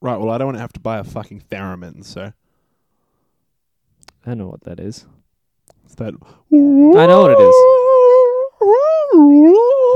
[0.00, 0.16] Right.
[0.18, 2.32] Well, I don't want to have to buy a fucking theremin, so
[4.24, 5.06] I know what that is.
[5.84, 6.14] it's that.
[6.14, 7.54] I know what it is.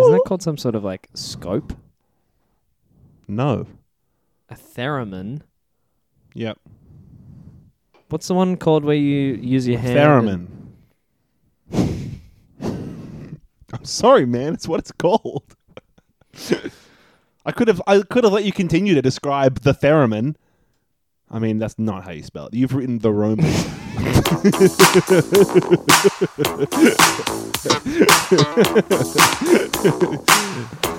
[0.00, 1.72] Isn't that called some sort of like scope?
[3.28, 3.66] No.
[4.48, 5.42] A theremin.
[6.34, 6.58] Yep.
[8.08, 10.28] What's the one called where you use your hand?
[10.28, 10.48] and-
[11.70, 12.18] Theremin.
[13.72, 14.52] I'm sorry, man.
[14.54, 15.44] It's what it's called.
[17.44, 20.36] I could have I could have let you continue to describe the theremin.
[21.30, 22.54] I mean, that's not how you spell it.
[22.54, 23.46] You've written the Roman.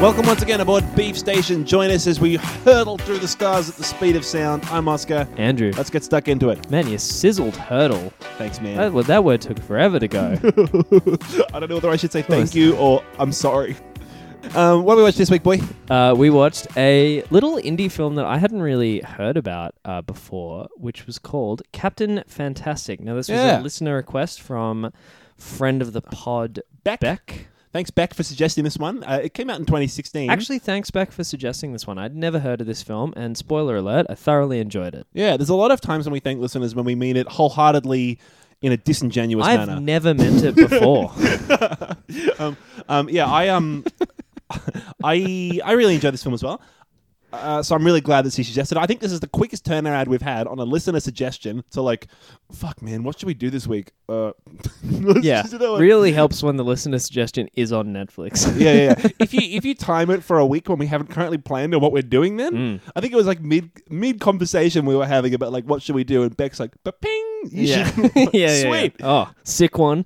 [0.00, 1.66] Welcome once again aboard Beef Station.
[1.66, 4.64] Join us as we hurtle through the stars at the speed of sound.
[4.66, 5.28] I'm Oscar.
[5.36, 5.72] Andrew.
[5.76, 6.70] Let's get stuck into it.
[6.70, 8.10] Man, you sizzled hurdle.
[8.38, 8.78] Thanks, man.
[8.78, 10.38] That, well, that word took forever to go.
[11.52, 13.76] I don't know whether I should say thank you or I'm sorry.
[14.54, 15.58] Um, what we watch this week, boy?
[15.90, 20.68] uh, we watched a little indie film that I hadn't really heard about uh, before,
[20.76, 23.00] which was called Captain Fantastic.
[23.00, 23.60] Now, this was Yeah.
[23.60, 24.94] a listener request from
[25.36, 27.00] friend of the pod, Beck.
[27.00, 27.48] Beck.
[27.72, 29.04] Thanks, Beck, for suggesting this one.
[29.04, 30.28] Uh, it came out in 2016.
[30.28, 31.98] Actually, thanks, Beck, for suggesting this one.
[31.98, 35.06] I'd never heard of this film, and spoiler alert, I thoroughly enjoyed it.
[35.12, 38.18] yeah, there's a lot of times when we thank listeners when we mean it wholeheartedly
[38.62, 39.80] in a disingenuous I've manner.
[39.80, 41.12] never meant it before.
[42.38, 42.56] um,
[42.88, 43.84] um, yeah, I um,
[45.04, 46.60] I I really enjoyed this film as well.
[47.32, 48.76] Uh, so I'm really glad that she suggested.
[48.76, 48.80] it.
[48.80, 52.08] I think this is the quickest turnaround we've had on a listener suggestion to like,
[52.52, 53.92] fuck man, what should we do this week?
[54.08, 54.32] Uh,
[55.22, 55.44] yeah,
[55.78, 58.46] really helps when the listener suggestion is on Netflix.
[58.60, 59.08] yeah, yeah, yeah.
[59.20, 61.80] if you if you time it for a week when we haven't currently planned on
[61.80, 62.80] what we're doing, then Mm.
[62.96, 65.94] I think it was like mid mid conversation we were having about like what should
[65.94, 67.90] we do, and Beck's like, but ping, yeah.
[68.14, 68.94] yeah, yeah, sweet.
[68.98, 69.06] yeah.
[69.06, 70.04] Oh, sick one.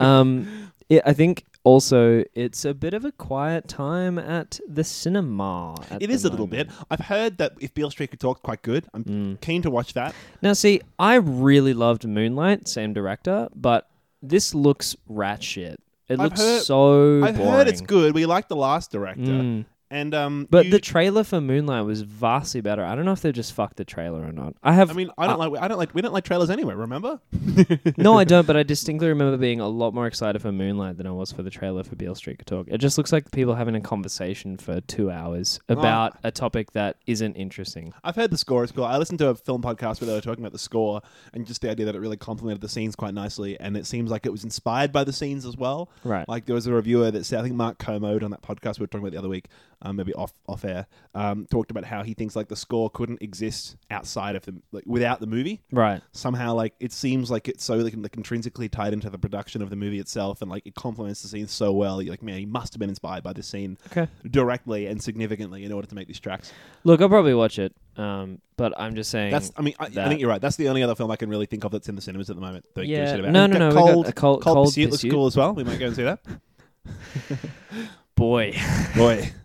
[0.00, 5.74] um, yeah, I think also it's a bit of a quiet time at the cinema.
[5.90, 6.68] At It the is a little bit.
[6.90, 8.86] I've heard that if Beale Street could talk, quite good.
[8.94, 9.40] I'm Mm.
[9.40, 10.14] keen to watch that.
[10.42, 13.88] Now, see, I really loved Moonlight, same director, but
[14.22, 15.80] this looks rat shit.
[16.08, 17.24] It I've looks heard- so.
[17.24, 18.14] I've heard it's good.
[18.14, 19.64] We like the last director, Mm.
[19.90, 22.84] And um, But you- the trailer for Moonlight was vastly better.
[22.84, 24.54] I don't know if they just fucked the trailer or not.
[24.62, 24.90] I have.
[24.90, 25.62] I mean, I don't like.
[25.62, 25.94] I don't like.
[25.94, 26.74] We don't like trailers anyway.
[26.74, 27.20] Remember?
[27.96, 28.46] no, I don't.
[28.46, 31.42] But I distinctly remember being a lot more excited for Moonlight than I was for
[31.42, 32.66] the trailer for Beale Street Could Talk.
[32.70, 36.96] It just looks like people having a conversation for two hours about a topic that
[37.06, 37.92] isn't interesting.
[38.02, 38.84] I've heard the score is cool.
[38.84, 41.00] I listened to a film podcast where they were talking about the score
[41.32, 44.10] and just the idea that it really complemented the scenes quite nicely, and it seems
[44.10, 45.90] like it was inspired by the scenes as well.
[46.02, 46.28] Right.
[46.28, 48.84] Like there was a reviewer that said, I think Mark Kermode on that podcast we
[48.84, 49.46] were talking about the other week,
[49.84, 53.22] um, maybe off off air, um, talked about how he thinks like the score couldn't
[53.22, 55.62] exist outside of the like without the movie.
[55.70, 56.02] Right.
[56.12, 59.70] Somehow, like it seems like it's so like, like intrinsically tied into the production of
[59.70, 62.02] the movie itself, and like it complements the scenes so well.
[62.02, 64.08] You're like, man, he must have been inspired by this scene Okay.
[64.28, 66.52] directly and significantly in order to make these tracks.
[66.82, 67.74] Look, I'll probably watch it.
[67.96, 69.30] Um, but I'm just saying.
[69.30, 70.40] That's, I mean, I, I think you're right.
[70.40, 72.36] That's the only other film I can really think of that's in the cinemas at
[72.36, 72.64] the moment.
[72.74, 73.30] That we give a yeah.
[73.30, 73.70] No, no, no.
[73.72, 75.54] Cold, got a cold, Cold, cold Pursuit looks cool as well.
[75.54, 76.20] We might go and see that.
[78.16, 78.56] Boy,
[78.96, 79.32] Boy.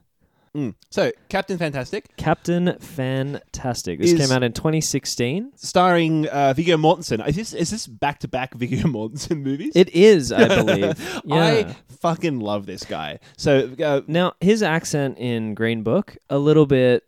[0.55, 0.73] Mm.
[0.89, 3.99] So, Captain Fantastic, Captain Fantastic.
[3.99, 5.51] This Is- came out in 2016.
[5.55, 7.25] starring uh, Viggo Mortensen.
[7.27, 9.73] Is this is this back to back Viggo Mortensen movies?
[9.75, 11.21] It is, I believe.
[11.25, 11.35] Yeah.
[11.43, 13.19] I fucking love this guy.
[13.38, 17.03] So, uh, Now, his accent in Green Book, a little bit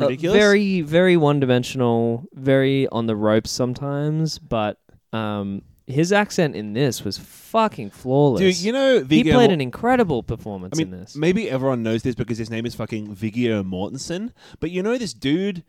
[0.00, 0.38] uh, ridiculous.
[0.38, 4.78] very, very one dimensional, very on the ropes sometimes, but
[5.12, 8.40] um, his accent in this was fucking flawless.
[8.40, 11.16] Dude, you know, he played an incredible performance I mean, in this.
[11.16, 14.32] maybe everyone knows this because his name is fucking Viggo Mortensen.
[14.60, 15.64] But you know, this dude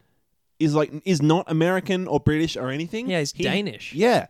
[0.60, 3.10] is like is not American or British or anything.
[3.10, 3.94] Yeah, he's He- Danish.
[3.94, 4.28] Yeah,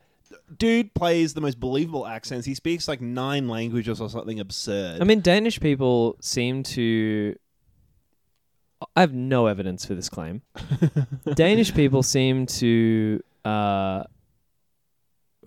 [0.58, 2.46] dude plays the most believable accents.
[2.46, 5.02] He speaks like nine languages or something absurd.
[5.02, 7.36] I mean, Danish people seem to.
[8.96, 10.42] I have no evidence for this claim.
[11.36, 13.22] Danish people seem to.
[13.46, 14.04] Uh,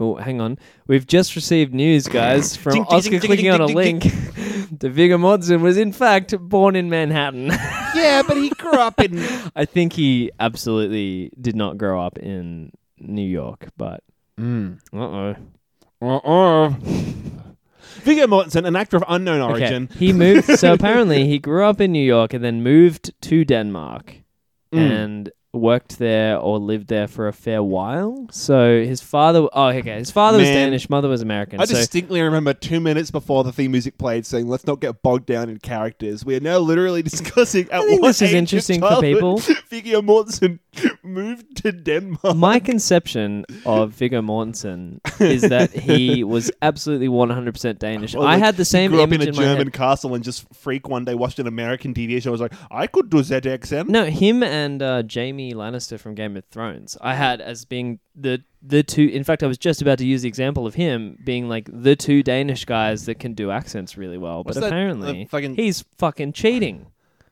[0.01, 0.59] oh, hang on.
[0.87, 4.03] We've just received news, guys, from Ding, Oscar ding, clicking ding, on a link.
[4.03, 7.47] the Viggo Mortensen was, in fact, born in Manhattan.
[7.95, 9.19] yeah, but he grew up in.
[9.55, 14.03] I think he absolutely did not grow up in New York, but.
[14.41, 14.79] Mm.
[14.93, 15.37] Uh oh.
[16.03, 16.69] Uh-uh.
[18.03, 19.89] Viggo Mortensen, an actor of unknown origin.
[19.91, 19.99] Okay.
[19.99, 20.59] He moved.
[20.59, 24.17] so apparently, he grew up in New York and then moved to Denmark
[24.75, 24.91] Mm.
[24.91, 28.27] and worked there or lived there for a fair while.
[28.31, 29.49] So his father.
[29.53, 29.99] Oh, okay.
[29.99, 30.91] His father was Danish.
[30.91, 31.61] Mother was American.
[31.61, 35.03] I so distinctly remember two minutes before the theme music played saying, let's not get
[35.03, 36.25] bogged down in characters.
[36.25, 39.39] We are now literally discussing at I think this is interesting for people.
[39.69, 40.59] Viggo Mortensen
[41.03, 42.37] moved to Denmark.
[42.37, 48.15] My conception of Viggo Mortensen is that he was absolutely 100% Danish.
[48.15, 50.25] Well, I like, had the same grew up in a in my German castle and
[50.25, 52.31] just freak one day watched an American TV show.
[52.31, 53.89] I was like, I could do that accent.
[53.89, 56.97] No, him and uh, Jaime Lannister from Game of Thrones.
[57.01, 59.07] I had as being the the two.
[59.09, 61.95] In fact, I was just about to use the example of him being like the
[61.97, 64.43] two Danish guys that can do accents really well.
[64.43, 66.87] What's but that- apparently, the fucking- he's fucking cheating.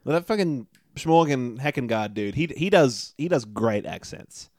[0.04, 0.66] Well, that fucking
[0.96, 4.50] Schmorgan Heckengard dude, he he does he does great accents.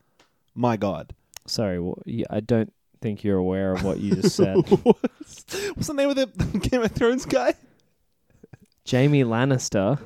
[0.56, 1.14] My God.
[1.46, 2.72] Sorry, wha- yeah, I don't
[3.02, 4.56] think you're aware of what you just said.
[4.56, 5.46] what's,
[5.76, 6.28] what's the name of the
[6.70, 7.54] Game of Thrones guy?
[8.90, 10.00] Jaime Lannister.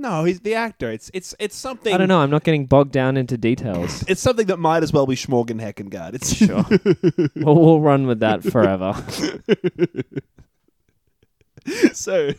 [0.00, 0.90] No, he's the actor.
[0.90, 1.92] It's it's it's something.
[1.92, 2.20] I don't know.
[2.20, 4.02] I'm not getting bogged down into details.
[4.08, 6.14] It's something that might as well be Schmorgan Heckengard.
[6.14, 6.64] It's Sure.
[7.44, 8.94] well, we'll run with that forever.
[11.92, 12.30] so.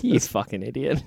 [0.00, 1.04] you fucking idiot.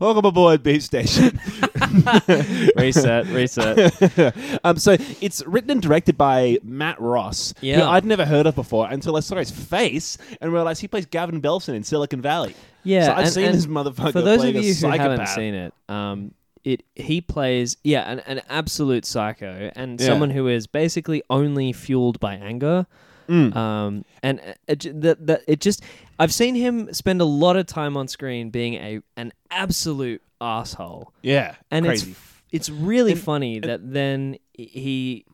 [0.00, 1.38] Welcome aboard Beef Station.
[2.76, 4.34] reset, reset.
[4.64, 7.88] um, so it's written and directed by Matt Ross, who Yeah.
[7.88, 11.40] I'd never heard of before until I saw his face and realized he plays Gavin
[11.40, 12.54] Belson in Silicon Valley.
[12.84, 14.88] Yeah, so I've and- seen and this motherfucker For those of playing a you who
[14.88, 16.34] haven't seen it, um,
[16.64, 20.06] it he plays yeah an, an absolute psycho and Yeah.
[20.06, 22.86] someone who is basically only fueled by anger.
[23.28, 23.54] Mm.
[23.56, 25.82] Um, and uh, it, that that it just
[26.18, 31.12] I've seen him spend a lot of time on screen being a an absolute asshole,
[31.22, 32.10] yeah, and crazy.
[32.12, 32.20] it's
[32.50, 35.24] it's really And- funny that then he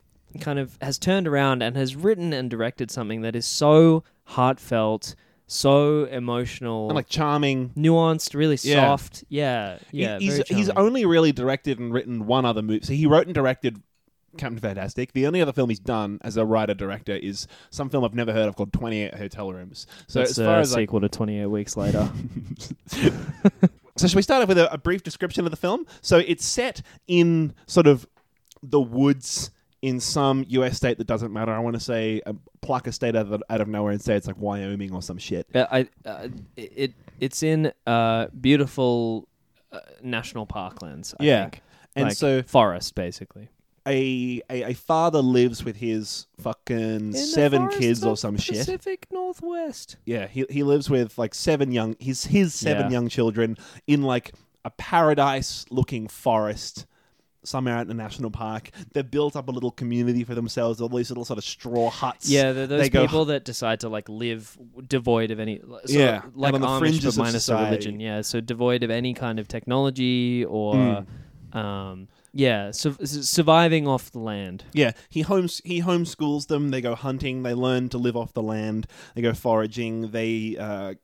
[0.41, 5.15] kind of has turned around and has written and directed something that is so heartfelt,
[5.47, 7.71] so emotional, and like charming.
[7.77, 8.75] nuanced, really Yeah.
[8.89, 9.25] soft.
[9.29, 10.19] Yeah, He- yeah.
[10.19, 12.85] he's he's only really directed and written one other movie.
[12.85, 13.83] So he wrote and directed
[14.37, 15.13] Captain Fantastic.
[15.13, 18.33] The only other film he's done as a writer director is some film I've never
[18.33, 19.87] heard of called Twenty Eight Hotel Rooms.
[20.07, 22.11] So That's as far a as like, sequel to Twenty Eight Weeks Later.
[23.97, 25.85] So should we start off with a, a brief description of the film?
[26.03, 28.07] So it's set in sort of
[28.63, 29.51] the woods
[29.83, 30.77] in some U.S.
[30.77, 31.51] state that doesn't matter.
[31.53, 34.15] I want to say uh, pluck a state out of, out of nowhere and say
[34.15, 35.49] it's like Wyoming or some shit.
[35.53, 39.27] Uh, I uh, it it's in uh, beautiful
[39.73, 41.13] uh, national parklands.
[41.19, 41.43] I Yeah.
[41.43, 41.63] think.
[41.97, 43.49] And Like, so forest basically.
[43.89, 48.59] A, a a father lives with his fucking seven kids or some shit.
[48.59, 49.97] Pacific Northwest.
[50.05, 52.91] Yeah, he he lives with like seven young his his seven Yeah.
[52.93, 53.57] young children
[53.87, 54.33] in like
[54.65, 56.85] a paradise looking forest
[57.45, 58.71] somewhere out in a national park.
[58.93, 62.29] They've built up a little community for themselves, all these little sort of straw huts.
[62.29, 65.85] Yeah, they're those They go- people that decide to like live devoid of any, sort
[65.85, 67.63] of Yeah, like on the Amish fringes but of minus society.
[67.63, 68.01] a religion.
[68.01, 71.07] Yeah, so devoid of any kind of technology or,
[71.55, 72.09] um,
[72.39, 74.63] yeah, su- su- surviving off the land.
[74.73, 76.71] Yeah, he homes he homeschools them.
[76.71, 77.43] They go hunting.
[77.43, 78.87] They learn to live off the land.
[79.17, 80.13] They go foraging.
[80.13, 80.95] They uh,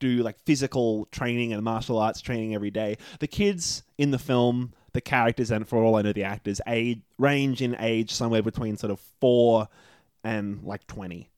[0.00, 2.96] do like physical training and martial arts training every day.
[3.20, 7.02] The kids in the film, the characters, and for all I know, the actors, age
[7.18, 9.68] range in age somewhere between sort of four
[10.24, 11.28] and like twenty.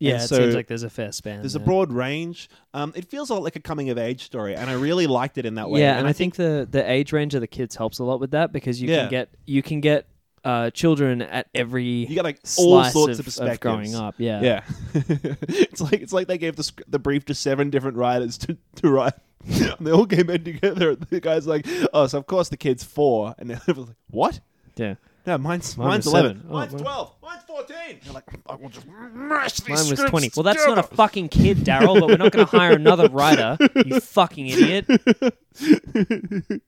[0.00, 1.40] Yeah, And it so seems like there's a fair span.
[1.42, 1.66] There's a there.
[1.66, 2.48] broad range.
[2.74, 5.36] Um, it feels a lot like a coming of age story, and I really liked
[5.38, 5.80] it in that way.
[5.80, 8.30] Yeah, and, I think, the the age range of the kids helps a lot with
[8.32, 9.02] that because you Yeah.
[9.02, 10.06] can get you can get
[10.42, 13.58] uh, children at every you got like all sorts of, of perspectives.
[13.58, 14.14] growing up.
[14.16, 14.62] Yeah, Yeah,
[14.94, 18.88] it's like it's like they gave the the brief to seven different writers to, to
[18.88, 19.12] write.
[19.46, 20.90] and they all came in together.
[20.90, 23.34] And the guy's like, "Oh, so of course the kid's four.
[23.38, 24.40] and they're like, "What?
[24.76, 24.94] yeah.
[25.26, 26.36] No, mine's Mine mine's was eleven.
[26.36, 26.46] seven.
[26.50, 26.82] Oh, mine's well.
[26.82, 27.14] twelve.
[27.22, 28.00] Mine's fourteen.
[28.02, 30.30] They're like, "I will just mash these Mine was scripts twenty.
[30.34, 32.00] Well, that's not a fucking kid, Daryl.
[32.00, 33.58] But we're not going to hire another writer.
[33.84, 34.86] You fucking idiot.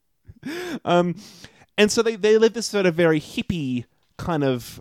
[0.85, 1.17] um,
[1.79, 3.85] and so they they live this sort of very hippie
[4.19, 4.81] kind of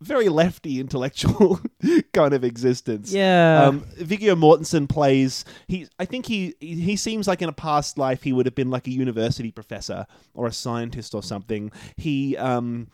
[0.00, 1.60] very lefty intellectual
[2.12, 3.12] kind of existence.
[3.12, 3.64] Yeah.
[3.64, 5.44] Um, Viggo Mortensen plays.
[5.66, 8.70] He, I think he he seems like in a past life he would have been
[8.70, 11.72] like a university professor or a scientist or something.
[11.96, 12.88] He um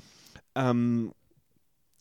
[0.56, 1.14] um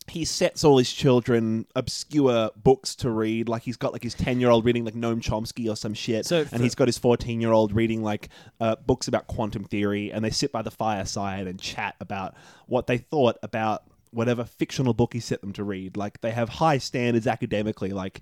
[0.08, 3.48] he sets all his children obscure books to read.
[3.48, 6.26] Like he's got like his ten year old reading like Noam Chomsky or some shit,
[6.26, 8.30] So and he's got his fourteen year old reading like
[8.60, 10.12] uh, books about quantum theory.
[10.12, 12.36] And they sit by the fireside and chat about
[12.68, 13.84] what they thought about
[14.14, 15.98] whatever fictional book he set them to read.
[15.98, 17.90] Like they have high standards academically.
[17.92, 18.22] Like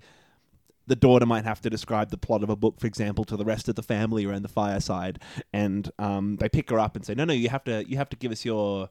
[0.86, 3.44] the daughter might have to describe the plot of a book, for example, to the
[3.44, 5.20] rest of the family around the fireside,
[5.52, 8.08] and um, they pick her up and say, "No, no, you have to, you have
[8.10, 8.90] to give us your."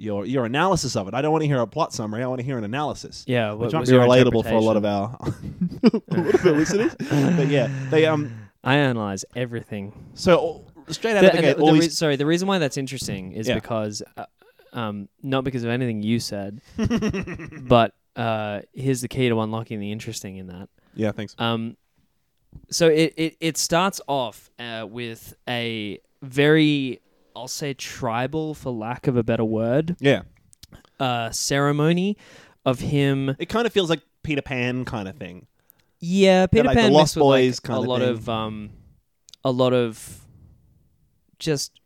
[0.00, 1.14] Your, your analysis of it.
[1.14, 2.22] I don't want to hear a plot summary.
[2.22, 3.50] I want to hear an analysis yeah.
[3.50, 5.08] which what might be relatable for a lot of our
[6.12, 6.94] lot of our listeners.
[7.00, 8.32] But yeah, they um.
[8.62, 9.92] I analyze everything.
[10.14, 12.46] So straight out The- of the and gate, the- all the these sorry, the reason
[12.46, 13.54] why that's interesting is Yeah.
[13.56, 14.26] because, uh,
[14.72, 16.60] um, not because of anything you said,
[17.62, 20.68] but uh, here's the key to unlocking the interesting in that.
[20.94, 21.34] yeah, thanks.
[21.38, 21.76] Um,
[22.70, 27.00] so it, it, it starts off uh, with a very
[27.36, 30.22] I'll say tribal for lack of a better word Yeah,
[30.98, 32.16] uh, ceremony
[32.64, 33.36] of him.
[33.38, 35.46] it kind of feels like Peter Pan kind of thing.
[36.00, 38.08] Yeah, Peter like the Pan Lost mixed with, like, Boys kind a of lot thing.
[38.10, 38.70] of um,
[39.44, 40.20] a lot of
[41.38, 41.77] just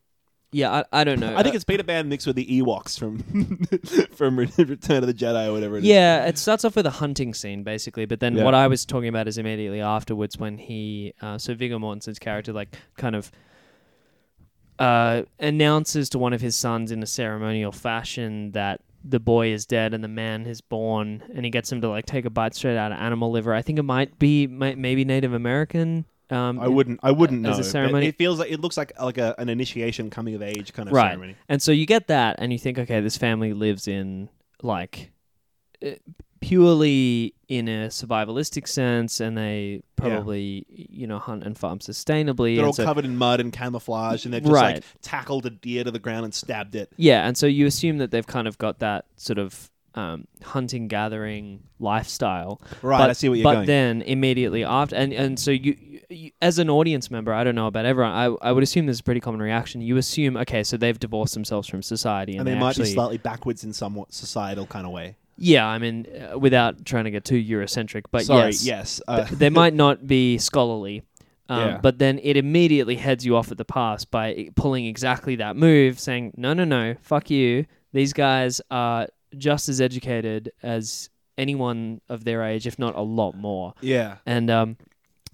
[0.53, 0.71] yeah.
[0.93, 1.35] I, I don't know.
[1.37, 3.19] I think Uh, it's Peter Pan mixed with the Ewoks from
[4.15, 5.77] from Return of the Jedi or whatever.
[5.79, 5.87] It is.
[5.87, 8.45] Yeah, it starts off with a hunting scene basically, but then Yeah.
[8.45, 12.53] what I was talking about is immediately afterwards when he, uh, so Viggo Mortensen's character,
[12.53, 13.31] like kind of
[14.79, 19.67] uh, announces to one of his sons in a ceremonial fashion that the boy is
[19.67, 22.55] dead and the man is born, and he gets him to like take a bite
[22.55, 23.53] straight out of animal liver.
[23.55, 26.05] I think it might be might, maybe Native American.
[26.33, 27.01] Um, I wouldn't.
[27.03, 27.51] I wouldn't know.
[27.51, 28.07] As a but ceremony?
[28.07, 30.95] it feels like it looks like like a, an initiation, coming of age kind of
[30.95, 31.11] Right.
[31.11, 31.37] ceremony.
[31.49, 34.29] And so you get that, and you think, okay, this family lives in
[34.63, 35.13] like
[35.85, 35.91] uh,
[36.41, 42.55] purely in a survivalistic sense, and they probably you know hunt and farm sustainably.
[42.57, 44.75] They're and all so- covered in mud and camouflage, and they've just Right.
[44.77, 46.93] like tackled a deer to the ground and stabbed it.
[46.97, 50.89] yeah, and so you assume that they've kind of got that sort of um, hunting
[50.89, 52.61] gathering lifestyle.
[52.81, 52.99] Right.
[52.99, 53.67] but, I see what you're but going.
[53.67, 55.77] then immediately after, and, and so you,
[56.09, 58.13] you, as an audience member, I don't know about everyone.
[58.13, 59.81] I, I would assume there's a pretty common reaction.
[59.81, 62.93] You assume, okay, so they've divorced themselves from society, and, and they, might actually, be
[62.95, 65.17] slightly backwards in some societal kind of way.
[65.39, 68.47] Yeah, I mean, uh, without trying to get too Eurocentric, but Sorry.
[68.47, 69.01] yes, Yes.
[69.09, 71.03] Uh, th- they might not be scholarly.
[71.49, 71.79] Um, Yeah.
[71.83, 75.99] But then it immediately heads you off at the pass by pulling exactly that move,
[75.99, 77.67] saying, no, no, no, fuck you.
[77.93, 83.35] These guys are just as educated as anyone of their age, if not a lot
[83.37, 83.75] more.
[83.81, 84.17] yeah.
[84.27, 84.77] And um,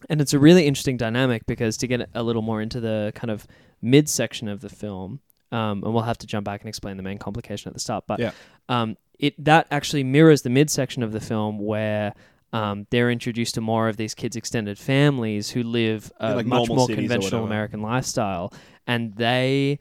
[0.09, 3.31] and it's a really interesting dynamic because to get a little more into the kind
[3.31, 3.47] of
[3.83, 7.19] midsection of the film, um, and we'll have to jump back and explain the main
[7.19, 8.31] complication at the start, but Yeah.
[8.69, 12.15] um, it that actually mirrors the midsection of the film where.
[12.51, 16.67] Um, they're introduced to more of these kids' extended families who live a like, much
[16.71, 17.45] more conventional.
[17.45, 18.55] American lifestyle,
[18.87, 19.81] and they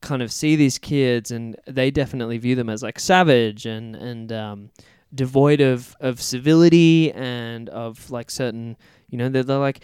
[0.00, 4.32] kind of see these kids, and they definitely view them as like savage and and
[4.32, 4.70] um,
[5.14, 8.76] devoid of of civility and of like certain
[9.08, 9.80] you know they're, they're like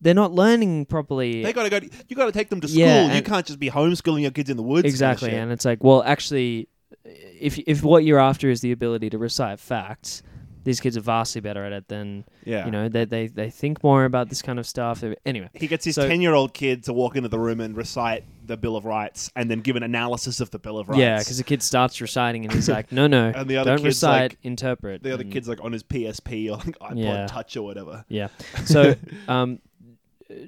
[0.00, 1.78] they're not learning properly They gotta go.
[2.08, 2.80] You gotta take them to school.
[2.80, 4.86] Yeah, you can't just be homeschooling your kids in the woods.
[4.86, 6.68] exactly and it's like well actually
[7.04, 10.22] if if what you're after is the ability to recite facts
[10.64, 12.64] these kids are vastly better at it than yeah.
[12.64, 15.84] you know they, they they think more about this kind of stuff anyway He gets
[15.84, 19.30] his So- ten-year-old kid to walk into the room and recite the Bill of Rights,
[19.36, 20.98] and then give an analysis of the Bill of Rights.
[20.98, 23.78] yeah because the kid starts reciting and he's like no no And the other don't
[23.78, 26.96] kid's recite like- interpret the other and- kid's like on his PSP or like iPod
[26.98, 27.26] Yeah.
[27.26, 28.04] Touch or whatever.
[28.08, 28.28] Yeah.
[28.64, 28.94] So,
[29.28, 29.60] um,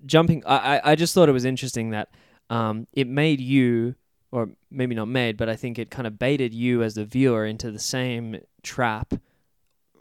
[0.07, 2.09] jumping, I, I I just thought it was interesting that
[2.51, 3.95] um, it made you,
[4.33, 7.47] or maybe not made, but I think it kind of baited you as the viewer
[7.47, 9.15] into the same trap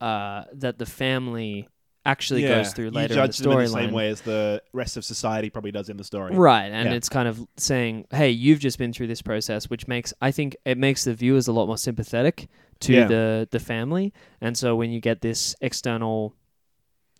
[0.01, 1.67] uh, that the family
[2.05, 2.55] actually yeah.
[2.55, 4.97] goes through later you in judge the them in the same way as the rest
[4.97, 6.35] of society probably does in the story.
[6.35, 6.95] Right, and Yeah.
[6.95, 10.55] it's kind of saying, "Hey, you've just been through this process," which makes I think
[10.65, 12.47] it makes the viewers a lot more sympathetic
[12.81, 13.07] to Yeah.
[13.07, 16.35] the the family, and so when you get this external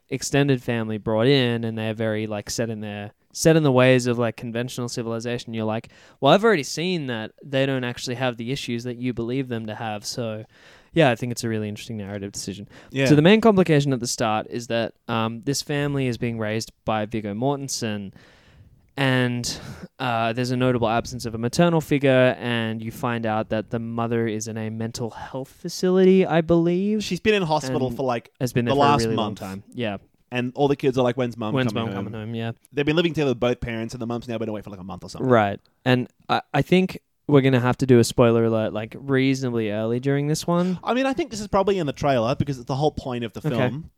[0.10, 4.06] extended family brought in, and they're very like set in their set in the ways
[4.06, 5.90] of like conventional civilization, you're like,
[6.22, 9.66] "Well, I've already seen that they don't actually have the issues that you believe them
[9.68, 10.44] to have." So,
[10.94, 12.68] yeah, I think it's a really interesting narrative decision.
[12.92, 13.06] Yeah.
[13.08, 16.72] So the main complication at the start is that um, this family is being raised
[16.86, 18.14] by Viggo Mortensen,
[18.96, 19.60] and
[19.98, 23.80] uh, there's a notable absence of a maternal figure, and you find out that the
[23.80, 28.04] mother is in a mental health facility, I believe, She's been in hospital And for
[28.04, 29.42] like, has been the for last a really month.
[29.42, 29.64] long time.
[29.74, 29.98] Yeah,
[30.32, 32.36] and all the kids are like, "When's mum when's coming mom home?" coming home?
[32.36, 34.70] Yeah, They've been living together with both parents, and the mum's now been away for
[34.70, 35.28] like a month or something.
[35.30, 35.60] right.
[35.86, 40.00] And I, I think we're gonna have to do a spoiler alert like reasonably early
[40.00, 40.80] during this one.
[40.84, 43.24] I mean, I think this is probably in the trailer because it's the whole point
[43.24, 43.50] of the Okay.
[43.56, 43.90] film.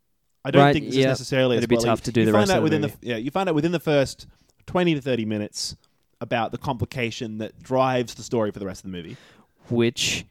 [0.44, 1.06] I don't Right, think this yeah.
[1.06, 1.56] is necessarily.
[1.56, 1.86] It'd be spoiler.
[1.96, 2.94] tough to do you the find rest out of the within movie.
[3.00, 3.16] the yeah.
[3.16, 4.26] You find out within the first
[4.66, 5.76] twenty to thirty minutes
[6.20, 9.16] about the complication that drives the story for the rest of the movie.
[9.68, 10.24] which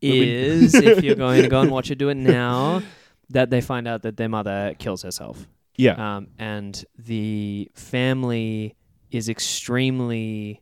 [0.00, 2.82] is if you're going to go and watch it, do it now.
[3.30, 5.46] That they find out that their mother kills herself,
[5.76, 8.74] Yeah, um, and the family
[9.10, 10.60] is extremely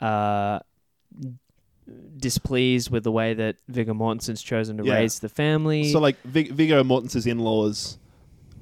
[0.00, 0.60] uh,
[2.16, 4.94] displeased with the way that Viggo Mortensen's chosen to Yeah.
[4.94, 5.90] raise the family.
[5.92, 7.98] so like Vig- Viggo Mortensen's in-laws,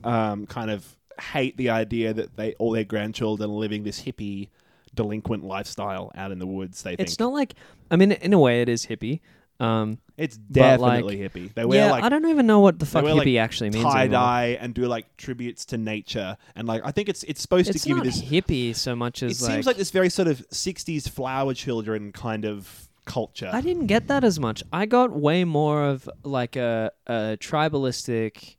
[0.02, 0.96] um, kind of
[1.32, 4.48] hate the idea that they all their grandchildren are living this hippie,
[4.94, 6.82] delinquent lifestyle out in the woods.
[6.82, 7.54] They think it's not like
[7.90, 9.20] I mean, in a way, it is hippie.
[9.60, 11.54] Um, it's but, like- definitely hippie.
[11.54, 13.70] They wear yeah, like I don't even know what the fuck wear, like, hippie actually
[13.70, 13.84] means.
[13.84, 17.68] tie dye and do like tributes to nature and like I think it's it's supposed
[17.70, 18.22] It's to give you this.
[18.22, 21.54] hippie so much as like It as seems like this very sort of '60s flower
[21.54, 23.50] children kind of culture.
[23.52, 24.62] I didn't get that as much.
[24.72, 28.56] I got way more of like a, a tribalistic,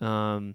[0.00, 0.54] um,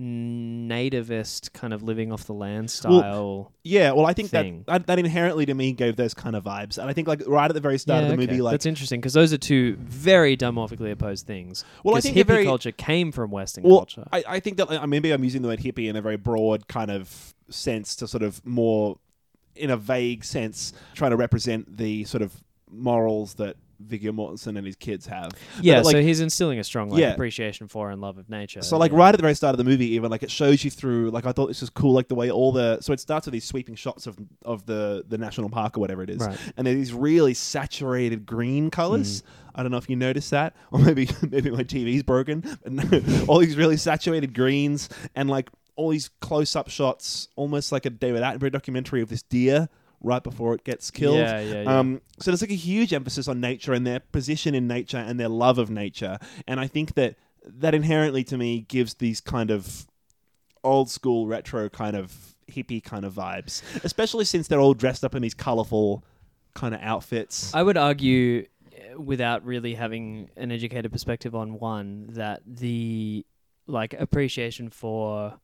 [0.00, 3.52] nativist kind of living off the land style.
[3.64, 4.64] Yeah, well, I think that, thing.
[4.66, 7.50] that that inherently to me gave those kind of vibes, and I think like right
[7.50, 8.30] at the very start Yeah, of the okay.
[8.30, 11.64] movie, like that's interesting because those are two very dimorphically opposed things.
[11.84, 14.04] Well, I think hippie very- culture came from Western well, culture.
[14.12, 16.68] I, I think that uh, maybe I'm using the word hippie in a very broad
[16.68, 18.98] kind of sense to sort of more
[19.56, 22.32] in a vague sense trying to represent the sort of
[22.70, 25.32] morals that Viggo Mortensen and his kids have.
[25.60, 27.12] yeah, like, so he's instilling a strong like Yeah.
[27.12, 28.62] appreciation for and love of nature.
[28.62, 28.98] So like yeah.
[28.98, 31.10] right at the very start of the movie, even like it shows you through.
[31.10, 33.32] Like I thought this was cool, like the way all the so it starts with
[33.32, 36.38] these sweeping shots of of the the national park or whatever it is, Right.
[36.56, 39.22] and they're these really saturated green colors.
[39.22, 39.24] Mm.
[39.54, 42.40] I don't know if you noticed that, or maybe maybe my TV's broken.
[42.62, 47.70] But no, all these really saturated greens and like all these close up shots, almost
[47.70, 49.68] like a David Attenborough documentary of this deer
[50.00, 51.18] right before it gets killed.
[51.18, 51.78] Yeah, yeah, yeah.
[51.78, 55.18] Um, so there's like a huge emphasis on nature and their position in nature and
[55.18, 59.50] their love of nature, and I think that that inherently to me gives these kind
[59.50, 59.86] of
[60.64, 65.14] old school retro kind of hippie kind of vibes, especially since they're all dressed up
[65.14, 66.04] in these colorful
[66.54, 67.54] kind of outfits.
[67.54, 73.24] I would argue, uh, without really having an educated perspective on one, that the
[73.66, 75.38] like appreciation for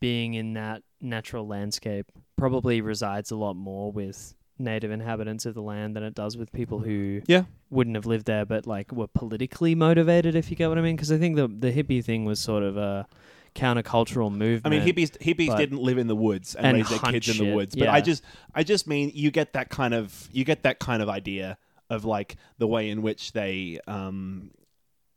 [0.00, 5.60] being in that natural landscape probably resides a lot more with native inhabitants of the
[5.62, 7.44] land than it does with people who Yeah.
[7.68, 10.96] wouldn't have lived there but like were politically motivated if you get what I mean
[10.96, 13.06] because I think the the hippie thing was sort of a
[13.54, 14.66] countercultural movement.
[14.66, 17.38] I mean, hippies hippies didn't live in the woods and, and raise their kids in
[17.38, 17.92] the woods, but yeah.
[17.92, 18.22] I just
[18.54, 21.58] I just mean you get that kind of you get that kind of idea
[21.90, 24.50] of like the way in which they um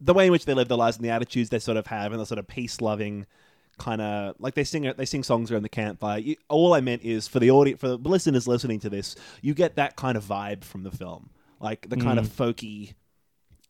[0.02, 2.12] the way in which they live their lives and the attitudes they sort of have
[2.12, 3.26] and the sort of peace loving
[3.80, 6.20] kind of like they sing they sing songs around the campfire.
[6.20, 9.54] You, all I meant is for the audience for the listeners listening to this, you
[9.56, 12.54] get that kind of vibe from the film, like the kind of Mm.
[12.54, 12.94] folky,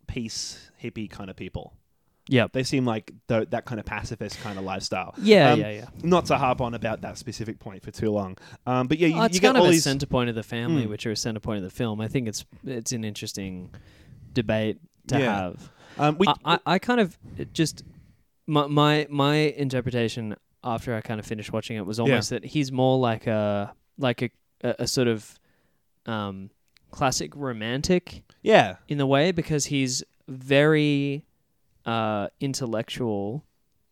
[0.07, 1.73] peace hippie kind of people.
[2.31, 5.15] Yeah, They seem like the, that kind of pacifist kind of lifestyle.
[5.19, 5.85] Yeah, Um, yeah, yeah.
[6.03, 8.37] Not to harp on about that specific point for too long,
[8.67, 9.83] um, but yeah, you, Oh, it's you get kind of all a these.
[9.83, 10.89] center point of the family, Mm.
[10.89, 11.99] which are a center point of the film.
[12.01, 13.73] I think it's it's an interesting
[14.33, 15.35] debate to Yeah.
[15.35, 15.71] have.
[15.97, 17.17] um, we, I, I, I kind of
[17.51, 17.83] just
[18.49, 22.71] my, my my interpretation after I kind of finished watching it was almost that he's
[22.71, 24.29] more like a like a
[24.62, 25.39] a, a sort of
[26.05, 26.49] um,
[26.91, 31.25] classic romantic yeah, in the way because he's very
[31.85, 33.45] uh, intellectual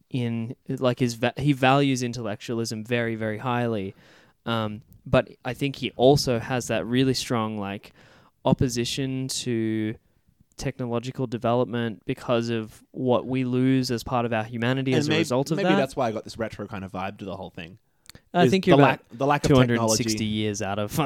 [0.09, 3.93] in like his va- he values intellectualism very very highly
[4.45, 7.93] um, but I think he also has that really strong like
[8.45, 9.95] opposition to
[10.57, 15.17] technological development because of what we lose as part of our humanity and as maybe,
[15.17, 15.69] a result of maybe that.
[15.71, 17.77] Maybe that's why I got this retro kind of vibe to the whole thing.
[18.33, 20.25] I think you're the about lack, the lack of 260 technology.
[20.25, 20.97] years out of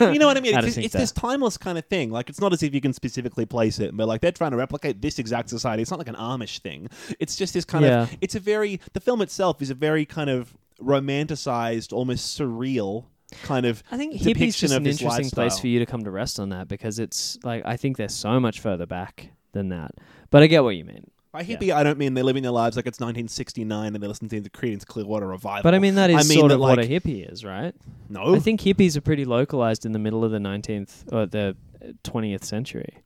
[0.00, 0.56] you know what I mean?
[0.58, 2.10] It's, it's this timeless kind of thing.
[2.10, 4.56] Like it's not as if you can specifically place it, but like they're trying to
[4.56, 5.82] replicate this exact society.
[5.82, 6.88] It's not like an Amish thing.
[7.18, 8.02] It's just this kind Yeah.
[8.02, 8.16] of.
[8.20, 8.80] It's a very.
[8.92, 13.06] The film itself is a very kind of romanticized, almost surreal
[13.42, 13.82] kind of.
[13.90, 16.50] I think hippie's just of an interesting place for you to come to rest on
[16.50, 19.92] that because it's like I think they're so much further back than that.
[20.30, 21.10] But I get what you mean.
[21.32, 24.28] By hippie, I don't mean they're living their lives like it's 1969 and they're listening
[24.28, 25.62] to the Creedence Clearwater Revival.
[25.62, 27.74] But I mean that is I mean sort that, of what a hippie is, right?
[28.10, 28.34] no.
[28.34, 31.92] I think hippies are pretty localized in the middle of the 19th or the uh,
[32.04, 33.02] 20th century.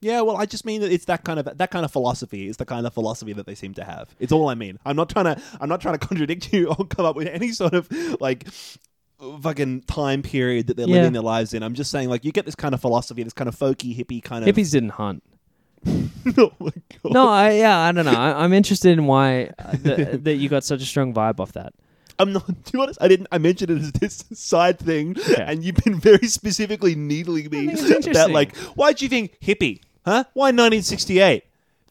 [0.00, 2.58] Yeah, well, I just mean that it's that kind of that kind of philosophy is
[2.58, 4.14] the kind of philosophy that they seem to have.
[4.20, 4.78] It's all I mean.
[4.84, 7.52] I'm not trying to I'm not trying to contradict you or come up with any
[7.52, 8.46] sort of like
[9.40, 10.96] fucking time period that they're Yeah.
[10.96, 11.62] living their lives in.
[11.62, 14.22] I'm just saying like you get this kind of philosophy, this kind of folky hippie
[14.22, 15.22] kind of Hippies didn't hunt.
[15.86, 16.70] oh my
[17.02, 17.12] god.
[17.12, 18.12] No, I yeah, I don't know.
[18.12, 21.52] I, I'm interested in why uh, the, that you got such a strong vibe off
[21.52, 21.74] that.
[22.18, 22.46] I'm not.
[22.46, 23.26] To be honest, I didn't.
[23.32, 27.72] I mentioned it as this side thing, and you've been very specifically needling me think
[27.72, 28.32] it's about interesting.
[28.32, 29.80] like, why do you think hippie?
[30.04, 30.24] Huh?
[30.32, 31.44] Why 1968?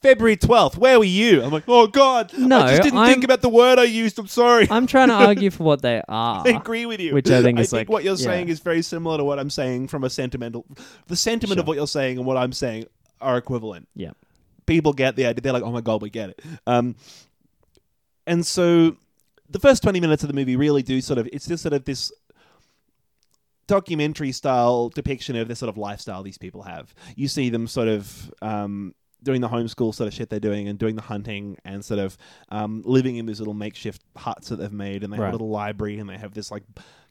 [0.03, 0.77] February 12th.
[0.77, 1.41] Where were you?
[1.41, 4.19] I'm like, oh god, No, I just didn't I'm- think about the word I used.
[4.19, 4.67] I'm sorry.
[4.69, 6.43] I'm trying to argue for what they are.
[6.45, 7.13] I agree with you.
[7.13, 8.25] Which I think is think like- what you're yeah.
[8.25, 10.65] saying is very similar to what I'm saying from a sentimental.
[11.07, 12.85] The sentiment of what you're saying and what I'm saying
[13.21, 13.87] are equivalent.
[13.95, 14.11] Yeah.
[14.65, 15.41] People get the idea.
[15.41, 16.41] They're like, oh my god, we get it.
[16.67, 16.95] Um,
[18.27, 18.95] and so
[19.49, 21.85] the first 20 minutes of the movie really do sort of it's just sort of
[21.85, 22.11] this
[23.67, 26.93] documentary style depiction of the sort of lifestyle these people have.
[27.15, 30.77] You see them sort of um, doing the homeschool sort of shit they're doing and
[30.77, 32.17] doing the hunting and sort of
[32.49, 35.49] um, living in these little makeshift huts that they've made and they have a little
[35.49, 36.63] library and they have this like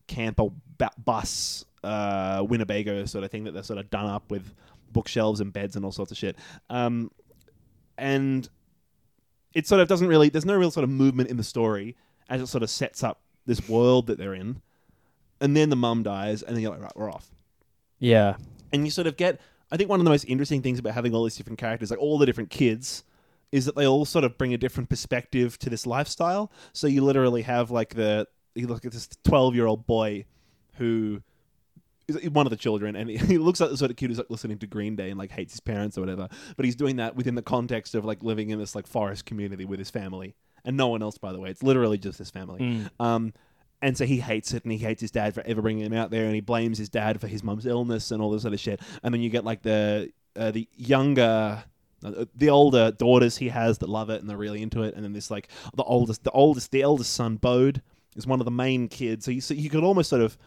[0.06, 0.48] camper
[0.78, 4.54] ba- bus uh, Winnebago sort of thing that they're sort of done up with
[4.92, 6.36] bookshelves and beds and all sorts of shit.
[6.70, 7.10] Um,
[7.98, 8.48] and
[9.54, 11.96] it sort of doesn't really there's no real sort of movement in the story
[12.28, 14.62] as it sort of sets up this world that they're in.
[15.40, 17.30] And then the mum dies, and then you're like, right, we're off.
[17.98, 18.36] Yeah.
[18.72, 19.40] And you sort of get,
[19.72, 21.98] I think one of the most interesting things about having all these different characters, like
[21.98, 23.04] all the different kids
[23.50, 26.52] is that they all sort of bring a different perspective to this lifestyle.
[26.74, 30.26] So you literally have like the you look at this twelve year old boy
[30.74, 31.22] who
[32.06, 34.28] is one of the children, and he, looks like the sort of kid who's like
[34.28, 36.28] listening to Green Day and like hates his parents or whatever.
[36.56, 39.64] But he's doing that within the context of like living in this like forest community
[39.64, 40.34] with his family
[40.66, 41.16] and no one else.
[41.16, 42.60] By the way, it's literally just his family.
[42.60, 42.90] Mm.
[43.00, 43.32] Um,
[43.82, 46.10] and so he hates it, and he hates his dad for ever bringing him out
[46.10, 48.80] there, and he blames his dad for his mum's illness and all this other shit.
[49.02, 51.64] And then you get like the uh, the younger,
[52.04, 55.04] uh, the older daughters he has that love it and they're really into it, and
[55.04, 57.82] then this like the oldest, the oldest, the eldest son Bode
[58.16, 59.24] is one of the main kids.
[59.24, 60.38] So you so you could almost sort of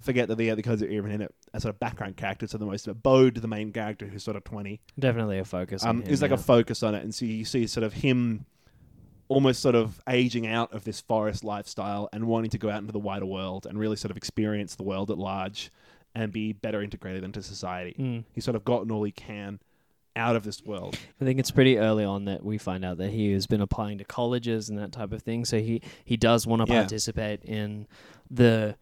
[0.00, 2.58] forget that the other kids are even in it as sort of background characters for
[2.58, 3.02] the most of it.
[3.02, 5.84] Bode, the main character, who's sort of twenty, Definitely a focus.
[5.84, 6.36] um, on him, is like yeah.
[6.36, 8.46] a focus on it, and so you see sort of him
[9.28, 12.92] almost sort of aging out of this forest lifestyle and wanting to go out into
[12.92, 15.70] the wider world and really sort of experience the world at large
[16.14, 17.94] and be better integrated into society.
[17.98, 18.24] Mm.
[18.32, 19.60] He's sort of gotten all he can
[20.16, 20.98] out of this world.
[21.20, 23.98] I think it's pretty early on that we find out that he has been applying
[23.98, 25.44] to colleges and that type of thing.
[25.44, 26.80] So he he does want to Yeah.
[26.80, 27.86] participate in
[28.30, 28.76] the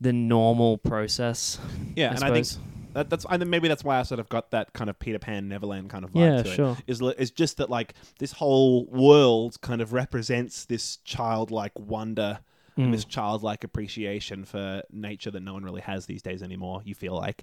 [0.00, 1.58] the normal process.
[1.96, 2.64] Yeah, I and I think suppose.
[2.98, 5.90] That, that's maybe that's why I sort of got that kind of Peter Pan Neverland
[5.90, 6.54] kind of vibe yeah, to it.
[6.54, 6.76] sure.
[6.86, 12.40] is is just that like this whole world kind of represents this childlike wonder
[12.78, 12.84] Mm.
[12.84, 16.80] and this childlike appreciation for nature that no one really has these days anymore.
[16.84, 17.42] You feel like,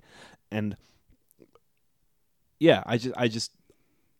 [0.49, 0.77] and
[2.57, 3.51] yeah, I just I just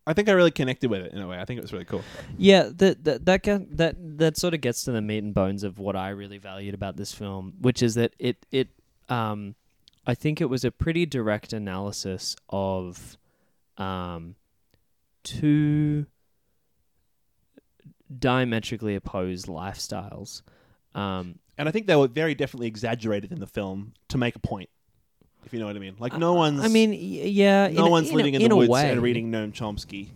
[0.05, 1.39] I think I really connected with it in a way.
[1.39, 2.03] I think it was really cool.
[2.37, 3.43] Yeah, that that that
[3.77, 6.73] that that sort of gets to the meat and bones of what I really valued
[6.73, 8.67] about this film, which is that it it
[9.07, 9.55] um
[10.07, 13.17] I think it was a pretty direct analysis of
[13.77, 14.35] um
[15.23, 16.05] two
[18.19, 20.41] diametrically opposed lifestyles.
[20.93, 24.39] Um And I think they were very definitely exaggerated in the film to make a
[24.39, 24.69] point.
[25.45, 26.63] If you know what I mean, like no one's.
[26.63, 28.91] I mean, yeah, no a- one's a- living in, in the woods way.
[28.91, 30.07] and reading Noam Chomsky,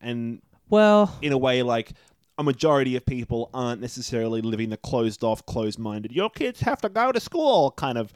[0.00, 1.92] and Well, in a way, like
[2.38, 6.12] a majority of people aren't necessarily living the closed off, closed minded.
[6.12, 8.12] Your kids have to go to school kind of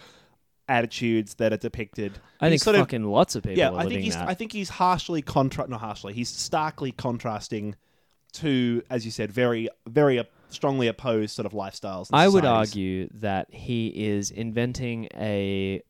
[0.70, 2.18] attitudes that are depicted.
[2.40, 4.28] I He's think sort of- fucking lots of people yeah, are I think he's that.
[4.28, 6.12] I think he's harshly contra not harshly.
[6.14, 7.74] He's starkly contrasting
[8.34, 12.08] to, as you said, very very strongly opposed sort of lifestyles.
[12.10, 15.82] and I would argue that he is inventing a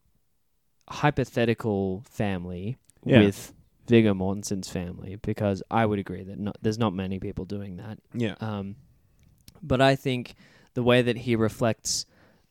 [0.88, 3.20] hypothetical family Yeah.
[3.20, 3.54] with
[3.86, 7.98] Viggo Mortensen's family because I would agree that not, there's not many people doing that.
[8.14, 8.76] Yeah, Um,
[9.62, 10.34] but I think
[10.74, 12.06] the way that he reflects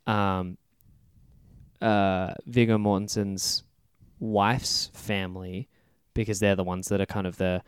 [0.07, 0.57] um,
[1.81, 3.63] uh, Viggo Mortensen's
[4.19, 5.67] wife's family,
[6.13, 7.61] because they're the ones that are kind of the,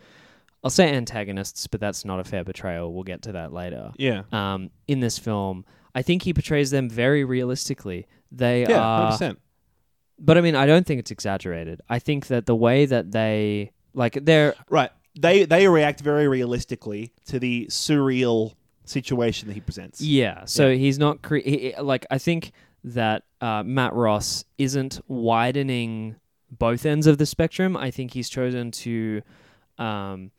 [0.63, 2.93] I'll say antagonists, but that's not a fair portrayal.
[2.93, 5.65] We'll get to that later yeah, um, in this film.
[5.95, 8.07] I think he portrays them very realistically.
[8.31, 9.39] They yeah, are, hundred percent.
[10.19, 11.81] but I mean, I don't think it's exaggerated.
[11.89, 14.89] I think that the way that they like they're Right.
[15.19, 18.53] They they react very realistically to the surreal
[18.85, 19.99] situation that he presents.
[19.99, 20.45] yeah.
[20.45, 20.75] So Yeah.
[20.75, 22.51] he's not cre- he- like I think
[22.83, 26.15] that uh, Matt Ross isn't widening
[26.49, 27.77] both ends of the spectrum.
[27.77, 29.21] I think he's chosen to.
[29.77, 30.31] Um,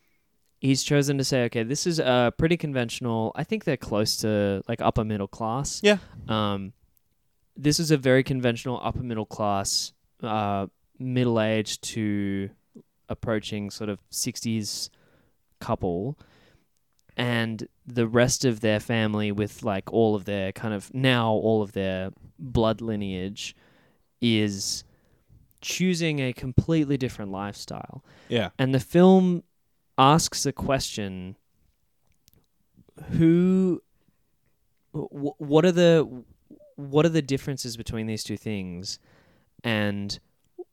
[0.61, 3.33] He's chosen to say, okay, this is a pretty conventional.
[3.35, 5.81] I think they're close to like upper middle class.
[5.83, 5.97] Yeah.
[6.29, 6.73] Um,
[7.57, 10.69] this is a very conventional upper middle class, uh,
[11.01, 12.51] middle aged to
[13.09, 14.89] approaching sort of 60s
[15.59, 16.17] couple.
[17.17, 21.61] And the rest of their family, with like all of their kind of now all
[21.63, 23.55] of their blood lineage,
[24.21, 24.85] is
[25.61, 28.03] choosing a completely different lifestyle.
[28.29, 28.51] Yeah.
[28.59, 29.43] And the film
[29.99, 31.37] asks a question
[33.13, 33.83] who
[34.93, 36.25] wh- what are the
[36.77, 38.99] what are the differences between these two things
[39.63, 40.19] and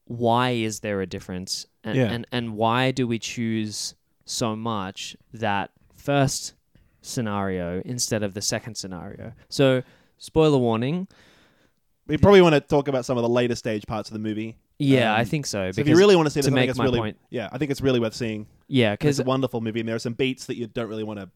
[0.05, 2.11] why is there a difference and Yeah.
[2.11, 6.53] and, and why do we choose so much that first
[7.01, 9.81] scenario instead of the second scenario so
[10.17, 11.07] spoiler warning
[12.07, 14.57] We probably want to talk about some of the later stage parts of the movie.
[14.79, 16.55] yeah Um, i think so So if you really want to see this, to I
[16.55, 18.47] make think it's my really point- yeah, I think it's really worth seeing.
[18.67, 21.03] yeah because It's a wonderful movie, and there are some beats that you don't really
[21.05, 21.29] want to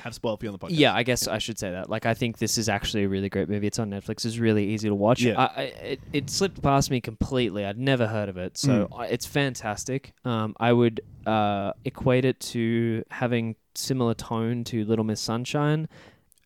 [0.00, 0.78] have spoiled for you on the podcast.
[0.78, 1.88] Yeah, I guess I should say that.
[1.90, 3.66] Like, I think this is actually a really great movie.
[3.66, 4.24] It's on Netflix.
[4.24, 5.22] It's really easy to watch.
[5.22, 5.38] Yeah.
[5.38, 7.64] I, I, it, it slipped past me completely.
[7.64, 8.98] I'd never heard of it, so Mm.
[8.98, 10.12] I it's fantastic.
[10.24, 15.88] Um, I would uh, equate it to having similar tone to Little Miss Sunshine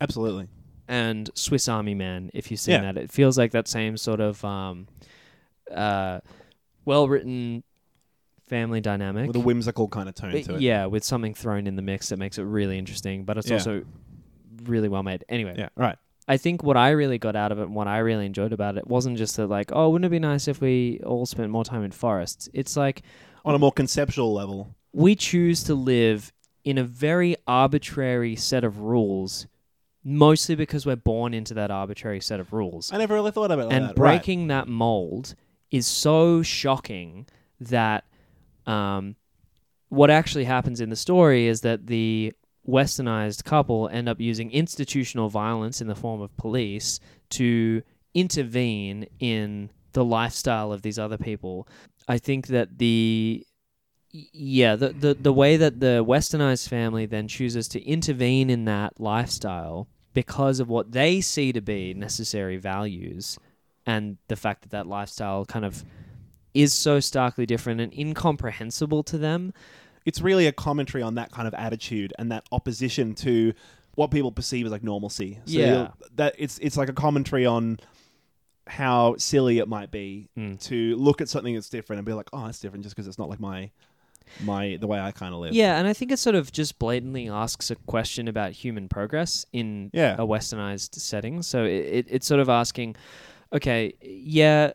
[0.00, 0.48] absolutely.
[0.88, 2.30] and Swiss Army Man.
[2.34, 2.92] If you've seen Yeah.
[2.92, 4.86] that, it feels like that same sort of um,
[5.74, 6.20] uh,
[6.84, 7.64] well written
[8.46, 9.26] family dynamic.
[9.28, 10.60] With a whimsical kind of tone But to it.
[10.60, 13.56] yeah, with something thrown in the mix that makes it really interesting, but it's Yeah.
[13.56, 13.84] also
[14.64, 15.24] really well made.
[15.28, 15.68] Anyway, Yeah.
[15.76, 15.96] Right.
[16.28, 18.76] I think what I really got out of it and what I really enjoyed about
[18.76, 21.64] it wasn't just that like, oh, wouldn't it be nice if we all spent more
[21.64, 22.48] time in forests?
[22.52, 23.02] It's like,
[23.44, 24.74] On a more conceptual level.
[24.92, 26.32] we choose to live
[26.64, 29.46] in a very arbitrary set of rules,
[30.02, 32.92] mostly because we're born into that arbitrary set of rules.
[32.92, 33.76] I never really thought about it like that.
[33.76, 33.96] and that.
[33.96, 35.34] breaking that mold
[35.70, 37.26] is so shocking
[37.60, 38.04] that
[38.66, 39.16] um,
[39.88, 42.32] what actually happens in the story is that the
[42.68, 46.98] westernized couple end up using institutional violence in the form of police
[47.30, 47.82] to
[48.14, 51.68] intervene in the lifestyle of these other people.
[52.08, 53.46] I think that the
[54.12, 58.98] yeah, the, the the way that the westernized family then chooses to intervene in that
[59.00, 63.38] lifestyle because of what they see to be necessary values
[63.84, 65.84] and the fact that that lifestyle kind of
[66.62, 69.52] is so starkly different and incomprehensible to them.
[70.04, 73.52] it's really a commentary on that kind of attitude and that opposition to
[73.96, 75.40] what people perceive as like normalcy.
[75.46, 75.88] So Yeah.
[76.14, 77.80] that it's it's like a commentary on
[78.68, 80.60] how silly it might be Mm.
[80.68, 83.18] to look at something that's different and be like, oh, it's different just because it's
[83.18, 83.70] not like my
[84.44, 85.54] my the way I kind of live.
[85.54, 89.44] Yeah, and I think it sort of just blatantly asks a question about human progress
[89.52, 90.14] in Yeah.
[90.18, 91.42] a westernized setting.
[91.42, 92.96] So it, it, it's sort of asking,
[93.52, 94.72] okay, yeah,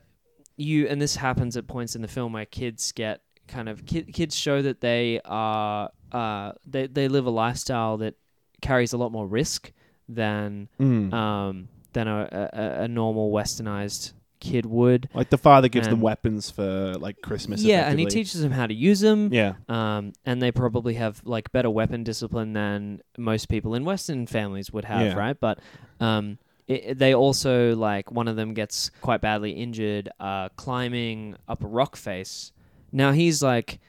[0.61, 4.13] you, and this happens at points in the film where kids get kind of kid,
[4.13, 8.15] kids show that they are uh, they they live a lifestyle that
[8.61, 9.71] carries a lot more risk
[10.07, 11.13] than Mm.
[11.13, 15.07] um, than a, a, a normal westernized kid would.
[15.13, 17.61] like the father gives them weapons for like Christmas.
[17.61, 19.31] yeah, and he teaches them how to use them.
[19.31, 24.25] Yeah, um, and they probably have like better weapon discipline than most people in Western
[24.27, 25.13] families would have, Yeah.
[25.15, 25.39] right?
[25.39, 25.59] But
[25.99, 26.37] um,
[26.71, 31.67] it, they also like one of them gets quite badly injured uh, climbing up a
[31.67, 32.51] rock face.
[32.91, 33.79] Now he's like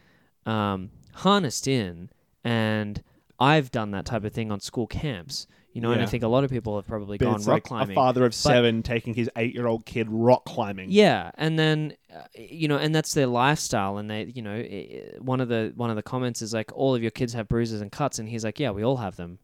[0.47, 2.11] um, harnessed in,
[2.45, 3.03] and
[3.39, 5.91] I've done that type of thing on school camps, you know.
[5.93, 6.11] And I Yeah.
[6.11, 7.91] think a lot of people have probably but gone it's rock like climbing.
[7.91, 10.91] a father of seven taking his eight-year-old kid rock climbing.
[10.91, 13.99] Yeah, and then uh, you know, and that's their lifestyle.
[13.99, 16.71] And they, you know, i- i- one of the one of the comments is like,
[16.75, 19.17] all of your kids have bruises and cuts, and he's like, yeah, we all have
[19.17, 19.39] them.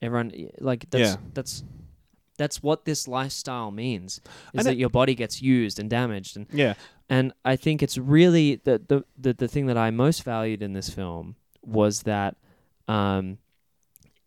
[0.00, 1.16] Everyone, like, that's Yeah.
[1.34, 1.62] that's
[2.38, 4.20] that's what this lifestyle means
[4.54, 6.74] is that your body gets used and damaged, and yeah,
[7.08, 10.72] and I think it's really the the the, the thing that I most valued in
[10.72, 12.36] this film was that.
[12.88, 13.38] Um,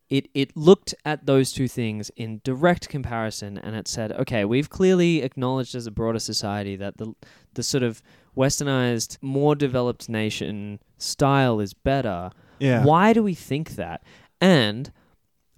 [0.07, 4.69] it, it looked at those two things in direct comparison and it said, okay, we've
[4.69, 7.15] clearly acknowledged as a broader society that the
[7.55, 8.03] the sort of
[8.37, 12.29] westernized, more developed nation style is better.
[12.59, 12.83] yeah.
[12.83, 14.03] Why do we think that?
[14.39, 14.91] And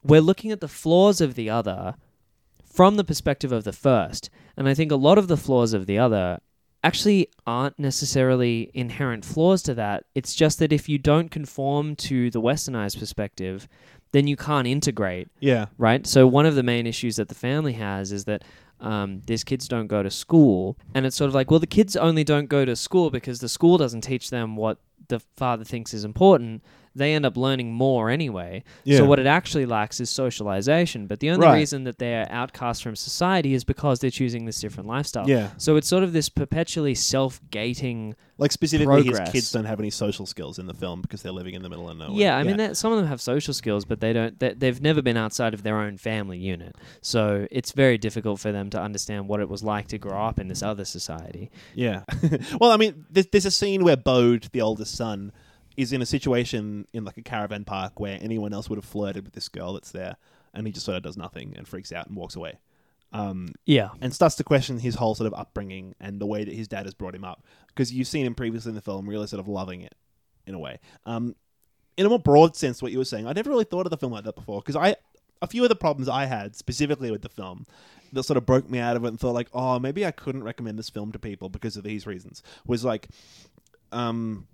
[0.02, 1.96] we're looking at the flaws of the other
[2.78, 4.30] from the perspective of the first.
[4.56, 6.38] And I think a lot of the flaws of the other
[6.84, 10.04] actually aren't necessarily inherent flaws to that.
[10.14, 13.68] It's just that if you don't conform to the westernized perspective,
[14.12, 16.06] then you can't integrate Yeah, right?
[16.06, 18.44] So one of the main issues that the family has is that
[18.80, 21.96] um, these kids don't go to school, and it's sort of like, well, the kids
[21.96, 25.96] only don't go to school because the school doesn't teach them what the father thinks
[25.96, 26.62] is important.
[26.98, 28.64] They end up learning more anyway.
[28.84, 28.98] Yeah.
[28.98, 31.08] So what it actually lacks is socialization.
[31.08, 31.56] But the only Right.
[31.60, 35.30] reason that they're outcast from society is because they're choosing this different lifestyle.
[35.30, 35.52] yeah.
[35.58, 38.16] So it's sort of this perpetually self-gating.
[38.40, 39.20] Like specifically, Progress.
[39.20, 41.70] his kids don't have any social skills in the film because they're living in the
[41.70, 42.16] middle of nowhere.
[42.16, 44.38] Yeah, I mean, that some of them have social skills, but they don't.
[44.40, 48.52] They, they've never been outside of their own family unit, so it's very difficult for
[48.52, 51.50] them to understand what it was like to grow up in this other society.
[51.74, 52.04] Yeah.
[52.62, 55.32] well, I mean, there's, there's a scene where Bode, the oldest son,
[55.78, 59.24] is in a situation in like a caravan park where anyone else would have flirted
[59.24, 60.18] with this girl that's there,
[60.54, 62.58] and he just sort of does nothing and freaks out and walks away.
[63.14, 66.54] Um, Yeah, and starts to question his whole sort of upbringing and the way that
[66.54, 67.46] his dad has brought him up.
[67.68, 69.96] Because you've seen him previously in the film, really sort of loving it
[70.46, 70.80] in a way.
[71.06, 71.36] Um,
[71.96, 73.98] in a more broad sense, what you were saying, I never really thought of the
[73.98, 74.62] film like that before.
[74.62, 74.96] Because I,
[75.42, 77.66] a few of the problems I had specifically with the film
[78.14, 80.44] that sort of broke me out of it and thought like, oh, maybe I couldn't
[80.44, 82.42] recommend this film to people because of these reasons.
[82.66, 83.10] Was like,
[83.92, 84.48] um,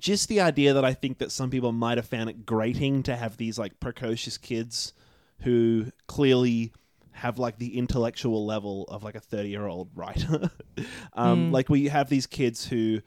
[0.00, 3.16] just the idea that I think that some people might have found it grating to
[3.16, 4.92] have these like precocious kids
[5.40, 6.72] who clearly
[7.12, 10.50] have like the intellectual level of like a 30 year old writer.
[11.12, 11.52] um, Mm.
[11.52, 13.00] Like we have these kids who.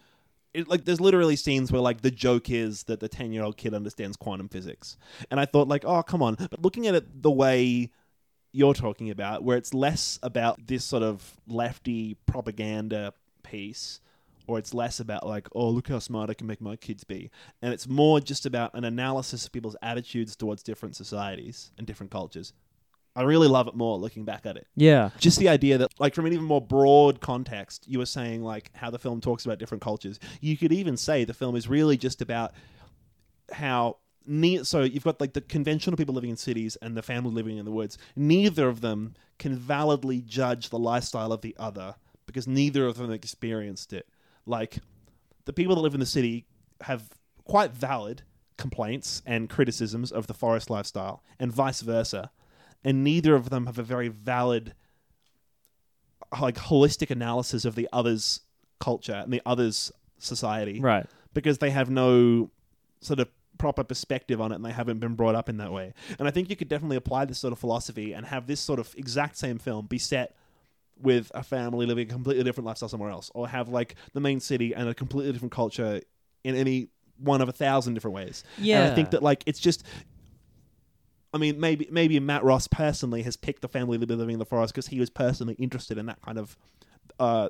[0.53, 3.57] It, like there's literally scenes where like the joke is that the 10 year old
[3.57, 4.97] kid understands quantum physics
[5.29, 7.91] and i thought like oh come on but looking at it the way
[8.53, 13.99] you're talking about where it's less about this sort of lefty propaganda piece
[14.47, 17.29] or it's less about like oh look how smart i can make my kids be.
[17.61, 22.11] And it's more just about an analysis of people's attitudes towards different societies and different
[22.11, 22.53] cultures.
[23.15, 24.67] I really love it more looking back at it.
[24.75, 28.43] Yeah, just the idea that like from an even more broad context you were saying
[28.43, 30.19] like how the film talks about different cultures.
[30.39, 32.53] You could even say the film is really just about
[33.51, 37.31] how ne- so you've got like the conventional people living in cities and the family
[37.31, 37.97] living in the woods.
[38.15, 43.11] Neither of them can validly judge the lifestyle of the other because neither of them
[43.11, 44.07] experienced it
[44.47, 44.79] like
[45.45, 46.45] the people that live in the city
[46.81, 47.09] have
[47.45, 48.23] quite valid
[48.57, 52.31] complaints and criticisms of the forest lifestyle, and vice versa,
[52.83, 54.73] and neither of them have a very valid,
[56.41, 58.41] like holistic analysis of the other's
[58.79, 61.05] culture and the other's society Right.
[61.33, 62.49] because they have no
[63.01, 65.93] sort of proper perspective on it and they haven't been brought up in that way.
[66.19, 68.79] And I think you could definitely apply this sort of philosophy and have this sort
[68.79, 70.35] of exact same film be set
[71.01, 74.39] with a family living a completely different lifestyle somewhere else, or have like the main
[74.39, 76.01] city and a completely different culture
[76.43, 78.43] in any one of a thousand different ways.
[78.57, 78.83] Yeah.
[78.83, 79.83] And I think that like it's just.
[81.33, 84.73] I mean, maybe maybe Matt Ross personally has picked the family living in the forest
[84.73, 86.57] because he was personally interested in that kind of
[87.19, 87.49] uh,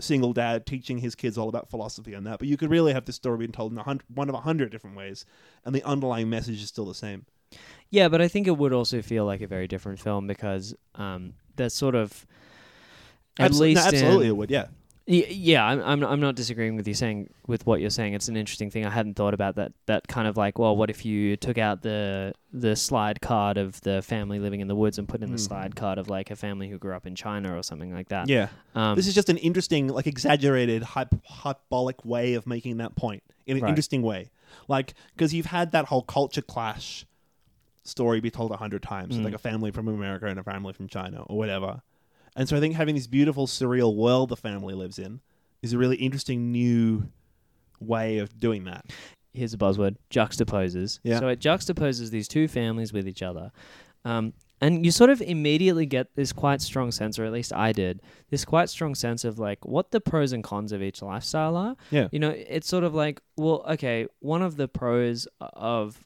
[0.00, 2.38] single dad teaching his kids all about philosophy and that.
[2.38, 4.40] But you could really have this story being told in a hundred, one of a
[4.40, 5.24] hundred different ways,
[5.64, 7.26] and the underlying message is still the same.
[7.90, 11.34] Yeah, but I think it would also feel like a very different film because um,
[11.58, 12.26] there's sort of
[13.38, 14.50] at Absol- no, least in- absolutely, it would.
[14.50, 14.66] Yeah,
[15.06, 18.12] Yeah, I'm, I'm I'm not disagreeing with you saying with what you're saying.
[18.14, 18.84] It's an interesting thing.
[18.84, 19.72] I hadn't thought about that.
[19.86, 23.80] That kind of like, well, what if you took out the the slide card of
[23.82, 25.48] the family living in the woods and put in the Mm.
[25.48, 28.28] slide card of like a family who grew up in China or something like that.
[28.28, 28.48] yeah.
[28.74, 33.22] Um, this is just an interesting, like exaggerated, hype- hyperbolic way of making that point
[33.46, 33.68] in an Right.
[33.70, 34.30] interesting way.
[34.66, 37.06] Like because you've had that whole culture clash
[37.88, 39.24] story be told a hundred times, Mm.
[39.24, 41.82] like a family from America and a family from China or whatever.
[42.36, 45.20] And so I think having this beautiful surreal world the family lives in
[45.62, 47.08] is a really interesting new
[47.80, 48.86] way of doing that.
[49.34, 51.00] here's a buzzword: juxtaposes.
[51.02, 51.18] Yeah.
[51.20, 53.52] So it juxtaposes these two families with each other,
[54.04, 57.70] um, and you sort of immediately get this quite strong sense, or at least I
[57.72, 61.56] did, this quite strong sense of like what the pros and cons of each lifestyle
[61.56, 61.76] are.
[61.92, 62.08] Yeah.
[62.10, 66.04] You know, it's sort of like, well, okay, one of the pros of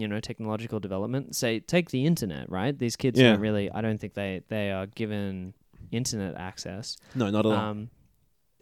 [0.00, 2.78] you know technological development, say, take the internet, right?
[2.78, 3.32] These kids Yeah.
[3.32, 5.54] don't really, I don't think they they are given
[5.90, 6.96] internet access.
[7.14, 7.52] No, not at all.
[7.52, 7.90] Um,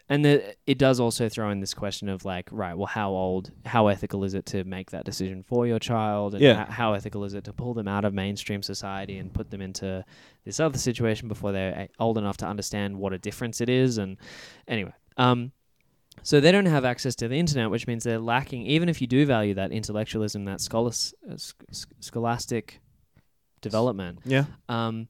[0.08, 3.50] and the, it does also throw in this question of like, right, well, how old,
[3.64, 6.34] how ethical is it to make that decision for your child?
[6.34, 6.64] And Yeah.
[6.64, 9.60] ho- how ethical is it to pull them out of mainstream society and put them
[9.60, 10.04] into
[10.44, 13.98] this other situation before they're old enough to understand what a difference it is?
[13.98, 14.16] And
[14.68, 15.50] anyway, um,
[16.22, 18.66] so they don't have access to the internet, which means they're lacking.
[18.66, 20.90] Even if you do value that intellectualism, that uh,
[21.36, 22.80] sc- scholastic
[23.60, 24.44] development, yeah.
[24.68, 25.08] um,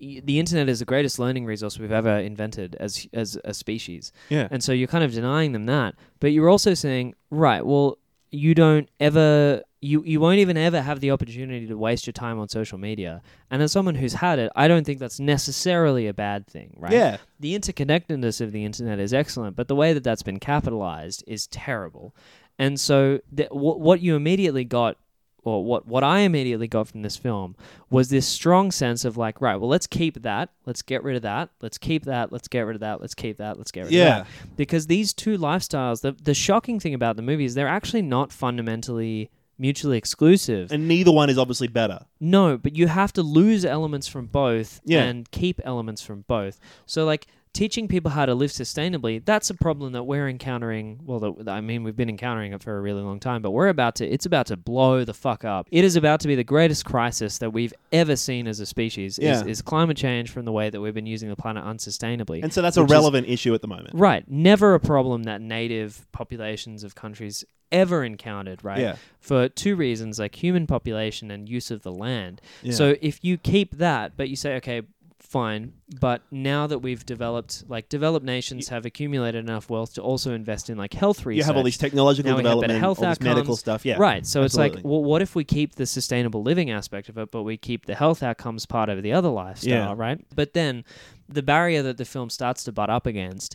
[0.00, 4.12] y- the internet is the greatest learning resource we've ever invented as as a species,
[4.28, 4.48] Yeah.
[4.50, 5.94] and so you're kind of denying them that.
[6.20, 7.64] But you're also saying, right?
[7.64, 7.98] Well,
[8.30, 9.62] you don't ever.
[9.80, 13.22] You, you won't even ever have the opportunity to waste your time on social media.
[13.50, 16.92] And as someone who's had it, I don't think that's necessarily a bad thing, right?
[16.92, 17.18] Yeah.
[17.38, 21.46] the interconnectedness of the internet is excellent, but the way that that's been capitalized is
[21.46, 22.12] terrible.
[22.58, 24.96] And so, th- wh- what you immediately got,
[25.44, 27.54] or what what I immediately got from this film,
[27.88, 31.22] was this strong sense of like, right, well, let's keep that, let's get rid of
[31.22, 33.92] that, let's keep that, let's get rid of that, let's keep that, let's get rid
[33.92, 34.22] Yeah.
[34.22, 34.56] of that.
[34.56, 38.32] Because these two lifestyles, the the shocking thing about the movie is they're actually not
[38.32, 40.70] fundamentally mutually exclusive.
[40.72, 42.06] And neither one is obviously better.
[42.20, 45.04] No, but you have to lose elements from both Yeah.
[45.04, 46.58] and keep elements from both.
[46.86, 47.26] So, like,
[47.58, 51.00] teaching people how to live sustainably, that's a problem that we're encountering.
[51.04, 53.66] Well, that, I mean, we've been encountering it for a really long time, but we're
[53.66, 55.66] about to, it's about to blow the fuck up.
[55.72, 59.18] It is about to be the greatest crisis that we've ever seen as a species,
[59.20, 59.40] Yeah.
[59.40, 62.44] is, is climate change from the way that we've been using the planet unsustainably.
[62.44, 63.90] And so that's a Which is- relevant issue at the moment.
[63.94, 64.22] Right.
[64.30, 68.80] Never a problem that native populations of countries ever encountered, right?
[68.80, 68.96] Yeah.
[69.20, 72.40] For two reasons, like human population and use of the land.
[72.62, 72.72] Yeah.
[72.72, 74.82] So if you keep that, but you say, okay,
[75.28, 80.32] fine, but now that we've developed, like developed nations have accumulated enough wealth to also
[80.32, 81.38] invest in like health research.
[81.38, 83.84] you have all these technological Now we have development, health all this medical stuff.
[83.84, 83.96] Yeah.
[83.98, 84.26] Right.
[84.26, 87.42] So it's like, well, what if we keep the sustainable living aspect of it, but
[87.42, 89.94] we keep the health outcomes part of the other lifestyle, Yeah.
[89.96, 90.18] right?
[90.34, 90.84] But then
[91.28, 93.54] the barrier that the film starts to butt up against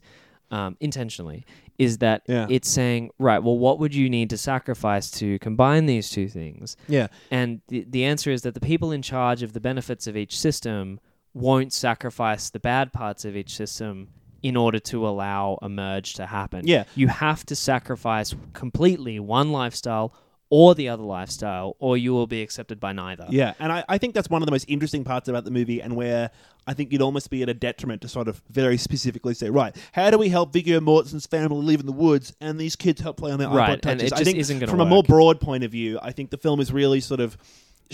[0.51, 1.43] um, intentionally
[1.79, 2.45] is that Yeah.
[2.51, 6.77] it's saying, right, well, what would you need to sacrifice to combine these two things?
[6.88, 7.07] Yeah.
[7.31, 10.39] And the, the answer is that the people in charge of the benefits of each
[10.39, 10.99] system
[11.33, 14.09] won't sacrifice the bad parts of each system
[14.41, 16.67] in order to allow a merge to happen.
[16.67, 16.83] Yeah.
[16.95, 20.13] You have to sacrifice completely one lifestyle
[20.49, 23.25] or the other lifestyle, or you will be accepted by neither.
[23.27, 25.81] Yeah, and I, I think that's one of the most interesting parts about the movie,
[25.81, 26.29] and where
[26.67, 29.75] I think you'd almost be at a detriment to sort of very specifically say, right,
[29.93, 33.17] how do we help Viggo Mortensen's family live in the woods, and these kids help
[33.17, 34.11] play on their Right, iPod and touches?
[34.11, 36.59] it I think isn't from a more broad point of view, I think the film
[36.59, 37.36] is really sort of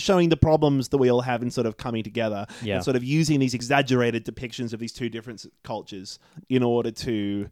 [0.00, 2.76] showing the problems that we all have in sort of coming together Yeah.
[2.76, 6.90] and sort of using these exaggerated depictions of these two different s- cultures in order
[6.90, 7.48] to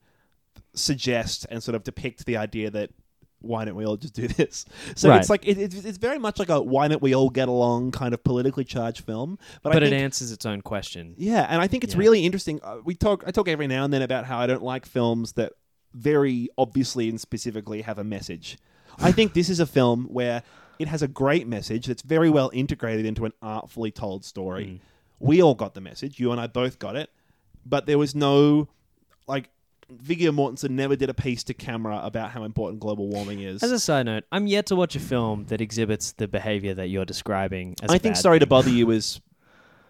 [0.75, 2.91] suggest and sort of depict the idea that
[3.41, 4.65] why don't we all just do this?
[4.97, 5.21] So Right.
[5.21, 7.93] it's like it, it's, it's very much like a why don't we all get along
[7.93, 9.39] kind of politically charged film.
[9.63, 11.15] But, But I it think, answers its own question.
[11.17, 12.01] yeah, and I think it's Yeah.
[12.01, 12.59] really interesting.
[12.63, 15.33] Uh, we talk I talk every now and then about how I don't like films
[15.35, 15.53] that
[15.95, 18.59] very obviously and specifically have a message.
[18.99, 20.43] I think this is a film where
[20.79, 24.65] it has a great message that's very well integrated into an artfully told story.
[24.65, 24.81] Mm.
[25.21, 26.21] We all got the message.
[26.21, 27.11] You and I both got it.
[27.67, 28.69] But there was no
[29.27, 29.51] like
[29.91, 33.63] Viggo Mortensen never did a piece to camera about how important global warming is.
[33.63, 36.89] As a side note, I'm yet to watch a film that exhibits the behavior that
[36.89, 37.75] you're describing.
[37.83, 38.47] As I think Sorry to.
[38.47, 39.21] Bother You was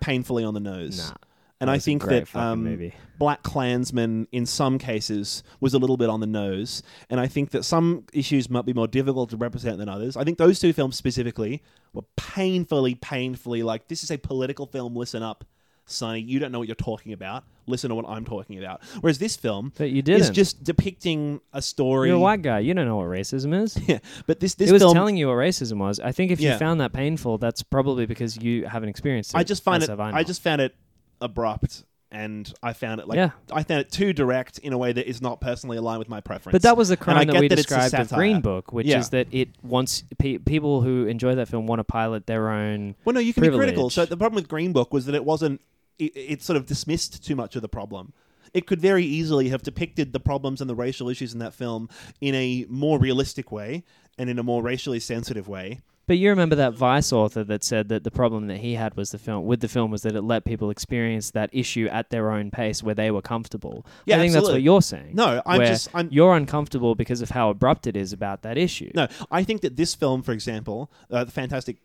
[0.00, 0.98] painfully on the nose.
[0.98, 1.16] Nah,
[1.60, 2.94] and I think that um, movie.
[3.18, 6.82] Black Klansman, in some cases, was a little bit on the nose.
[7.10, 10.16] And I think that some issues might be more difficult to represent than others.
[10.16, 14.94] I think those two films specifically were painfully, painfully like, this is a political film,
[14.94, 15.44] listen up.
[15.90, 17.44] Sonny, you don't know what you're talking about.
[17.66, 18.82] Listen to what I'm talking about.
[19.00, 20.20] Whereas this film But you didn't.
[20.20, 22.08] is just depicting a story.
[22.08, 22.58] You're a white guy.
[22.58, 23.76] You don't know what racism is.
[23.88, 25.98] Yeah, but this this it was film, telling you what racism was.
[25.98, 26.52] I think if Yeah.
[26.52, 29.38] you found that painful, that's probably because you haven't experienced it.
[29.38, 29.88] I just find it.
[29.88, 30.74] have I, just found it
[31.20, 33.30] abrupt, and I found it like Yeah.
[33.52, 36.20] I found it too direct in a way that is not personally aligned with my
[36.20, 36.52] preference.
[36.52, 38.12] But that was the crime that we that described with.
[38.12, 38.98] Green Book, which Yeah.
[39.00, 42.94] is that it wants pe- people who enjoy that film want to pilot their own.
[43.04, 43.90] Well, no, you can be critical.
[43.90, 45.60] So the problem with Green Book was that it wasn't.
[45.98, 48.12] It, it sort of dismissed too much of the problem.
[48.54, 51.88] It could very easily have depicted the problems and the racial issues in that film
[52.20, 53.84] in a more realistic way
[54.16, 55.80] and in a more racially sensitive way.
[56.08, 59.10] But you remember that Vice author that said that the problem that he had was
[59.10, 62.30] the film with the film was that it let people experience that issue at their
[62.30, 63.84] own pace where they were comfortable.
[64.06, 65.10] Yeah, I think that's what you're saying.
[65.14, 65.90] No, I'm just.
[65.92, 68.90] I'm, you're uncomfortable because of how abrupt it is about that issue.
[68.94, 71.76] No, I think that this film, for example, uh, the Fantastic,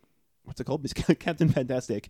[0.45, 0.87] what's it called,
[1.19, 2.07] Captain Fantastic,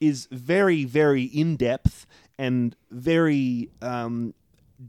[0.00, 2.06] is very, very in depth
[2.38, 4.34] and very um,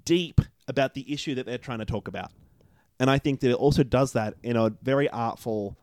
[0.05, 2.29] deep about the issue that they're trying to talk about,
[2.99, 5.75] and I think that it also does that in a very artful.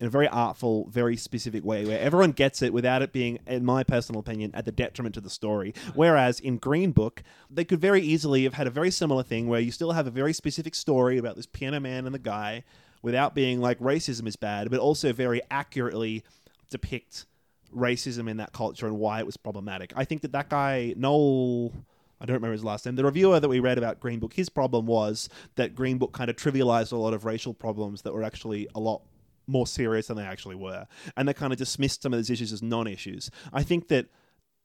[0.00, 3.64] In a very artful, very specific way, where everyone gets it without it being, in
[3.64, 5.72] my personal opinion, at the detriment to the story.
[5.94, 9.60] Whereas in Green Book, they could very easily have had a very similar thing where
[9.60, 12.64] you still have a very specific story about this piano man and the guy,
[13.02, 16.24] without being like racism is bad, but also very accurately
[16.70, 17.26] depict
[17.74, 19.92] racism in that culture and why it was problematic.
[19.94, 21.72] I think that that guy Noel.
[22.20, 22.94] I don't remember his last name.
[22.94, 26.30] The reviewer that we read about Green Book, his problem was that Green Book kind
[26.30, 29.02] of trivialized a lot of racial problems that were actually a lot
[29.46, 30.86] more serious than they actually were.
[31.16, 33.30] And they kind of dismissed some of those issues as non issues.
[33.52, 34.06] I think that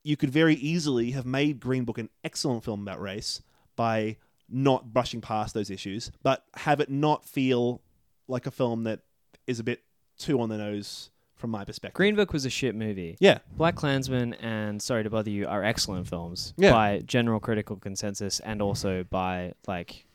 [0.03, 3.41] you could very easily have made Green Book an excellent film about race
[3.75, 4.17] by
[4.49, 7.82] not brushing past those issues, but have it not feel
[8.27, 9.01] like a film that
[9.47, 9.82] is a bit
[10.17, 11.95] too on the nose from my perspective.
[11.95, 13.15] Green Book was a shit movie.
[13.19, 13.39] Yeah.
[13.55, 16.71] Black Klansman and Sorry to Bother You are excellent films Yeah.
[16.71, 20.05] by general critical consensus and also by like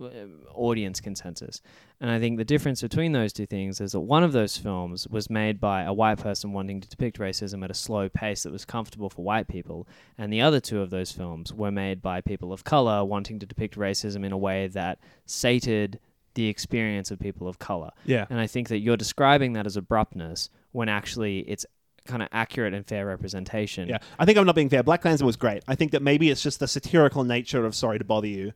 [0.00, 1.60] Uh, audience consensus.
[2.00, 5.06] And I think the difference between those two things is that one of those films
[5.08, 8.52] was made by a white person wanting to depict racism at a slow pace that
[8.52, 9.86] was comfortable for white people,
[10.16, 13.46] and the other two of those films were made by people of color wanting to
[13.46, 16.00] depict racism in a way that sated
[16.32, 17.90] the experience of people of color.
[18.06, 18.26] Yeah.
[18.30, 21.66] And I think that you're describing that as abruptness when actually it's
[22.06, 23.88] kind of accurate and fair representation.
[23.88, 24.82] Yeah, I think I'm not being fair.
[24.82, 25.62] Black Klansman was great.
[25.68, 28.52] I think that maybe it's just the satirical nature of Sorry to Bother You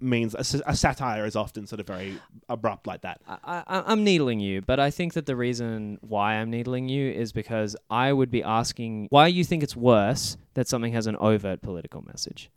[0.00, 3.20] means a satire is often sort of very abrupt like that.
[3.26, 7.10] I, I, I'm needling you, but I think that the reason why I'm needling you
[7.10, 11.16] is because I would be asking why you think it's worse that something has an
[11.16, 12.50] overt political message.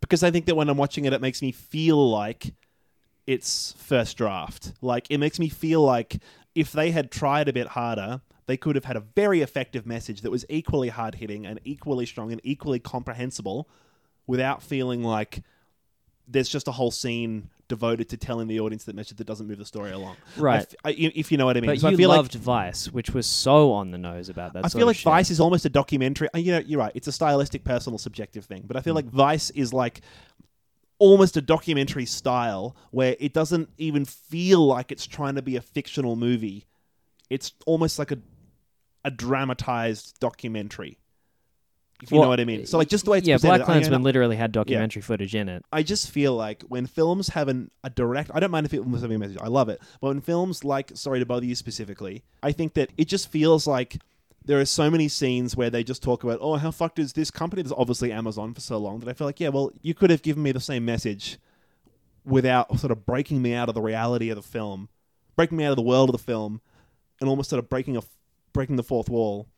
[0.00, 2.54] Because I think that when I'm watching it, it makes me feel like
[3.26, 4.72] it's first draft.
[4.80, 6.18] Like, it makes me feel like
[6.54, 10.22] if they had tried a bit harder, they could have had a very effective message
[10.22, 13.68] that was equally hard hitting and equally strong and equally comprehensible
[14.26, 15.42] without feeling like
[16.30, 19.58] there's just a whole scene devoted to telling the audience that message that doesn't move
[19.58, 20.16] the story along.
[20.36, 20.60] Right.
[20.60, 21.70] f- I- if you know what I mean.
[21.70, 24.52] But So I you feel loved like Vice, which was so on the nose about
[24.54, 24.64] that.
[24.64, 25.04] I feel like shit.
[25.04, 26.28] Vice is almost a documentary.
[26.34, 26.92] uh, You know, you're right.
[26.94, 28.64] It's a stylistic, personal, subjective thing.
[28.66, 28.84] But I Mm.
[28.84, 30.00] feel like Vice is like
[30.98, 35.60] almost a documentary style where it doesn't even feel like it's trying to be a
[35.60, 36.66] fictional movie.
[37.30, 38.18] It's almost like a
[39.04, 40.98] a dramatized documentary.
[42.02, 42.64] If you Well, know what I mean.
[42.66, 43.38] So like just the way it's yeah.
[43.38, 45.64] Black Klansman literally had documentary footage in it.
[45.72, 49.02] I just feel like when films have an, a direct, I don't mind if films
[49.02, 49.80] have a message, I love it.
[50.00, 53.66] But when films like Sorry to Bother You specifically, I think that it just feels
[53.66, 53.98] like
[54.44, 57.30] there are so many scenes where they just talk about, oh, how fucked is this
[57.30, 57.62] company?
[57.62, 60.22] There's obviously Amazon for so long that I feel like, yeah, well, you could have
[60.22, 61.38] given me the same message
[62.24, 64.88] without sort of breaking me out of the reality of the film,
[65.36, 66.60] breaking me out of the world of the film,
[67.20, 68.02] and almost sort of breaking a
[68.52, 69.48] breaking the fourth wall.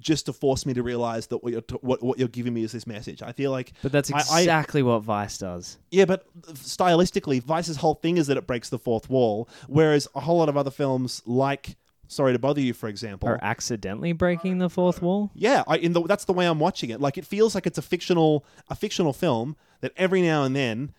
[0.00, 2.62] Just to force me to realize that what you're t- what what you're giving me
[2.62, 3.22] is this message.
[3.22, 5.78] I feel like But that's I- I- exactly what Vice does.
[5.90, 6.24] yeah, but
[6.54, 10.48] stylistically, Vice's whole thing is that it breaks the fourth wall, whereas a whole lot
[10.48, 11.76] of other films, like
[12.10, 15.30] Sorry to Bother You, for example, Or accidentally breaking the fourth wall.
[15.34, 17.00] yeah, I, in the, that's the way I'm watching it.
[17.00, 20.94] Like it feels like it's a fictional a fictional film that every now and then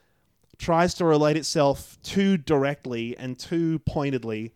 [0.57, 4.53] tries to relate itself too directly and too pointedly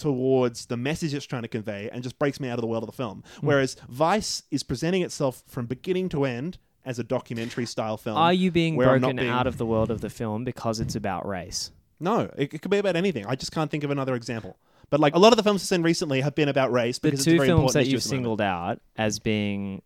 [0.00, 2.82] towards the message it's trying to convey and just breaks me out of the world
[2.82, 3.22] of the film.
[3.40, 3.46] Hmm.
[3.46, 8.16] Whereas Vice is presenting itself from beginning to end as a documentary style film.
[8.16, 11.26] Are you being broken being- out of the world of the film because it's about
[11.28, 11.70] race?
[12.00, 13.26] No, it, it could be about anything.
[13.26, 14.56] I just can't think of another example.
[14.88, 17.08] But like a lot of the films I've seen recently have been about race The
[17.10, 18.10] because it's a two very films important that you've moment.
[18.10, 19.82] singled out as being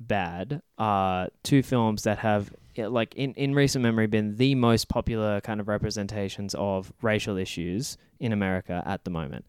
[0.00, 5.40] bad are two films that have like in, in recent memory been the most popular
[5.40, 9.44] kind of representations of racial issues in America at the moment.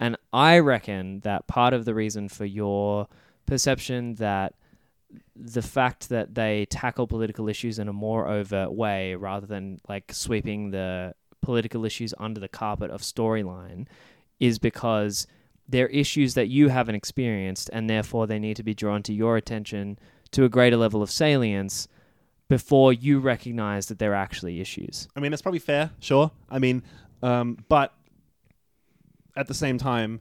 [0.00, 3.08] And I reckon that part of the reason for your
[3.46, 4.54] perception that
[5.36, 10.12] the fact that they tackle political issues in a more overt way rather than like
[10.12, 13.86] sweeping the political issues under the carpet of storyline
[14.40, 15.26] is because
[15.68, 19.36] they're issues that you haven't experienced and therefore they need to be drawn to your
[19.36, 19.98] attention
[20.30, 21.86] to a greater level of salience
[22.54, 25.08] before you recognize that there are actually issues.
[25.16, 26.30] I mean, that's probably fair, sure.
[26.48, 26.84] I mean,
[27.20, 27.92] um, but
[29.36, 30.20] at the same time,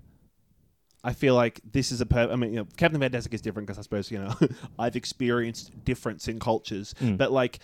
[1.04, 2.08] I feel like this is a.
[2.08, 4.34] Per- I mean, you know, Captain Fantastic is different because I suppose you know
[4.80, 7.18] I've experienced difference in cultures, Mm.
[7.18, 7.60] but like.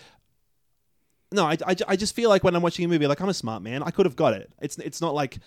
[1.32, 3.34] No, I, I, I just feel like when I'm watching a movie, like I'm a
[3.34, 3.82] smart man.
[3.84, 4.52] I could have got it.
[4.60, 5.38] It's it's not like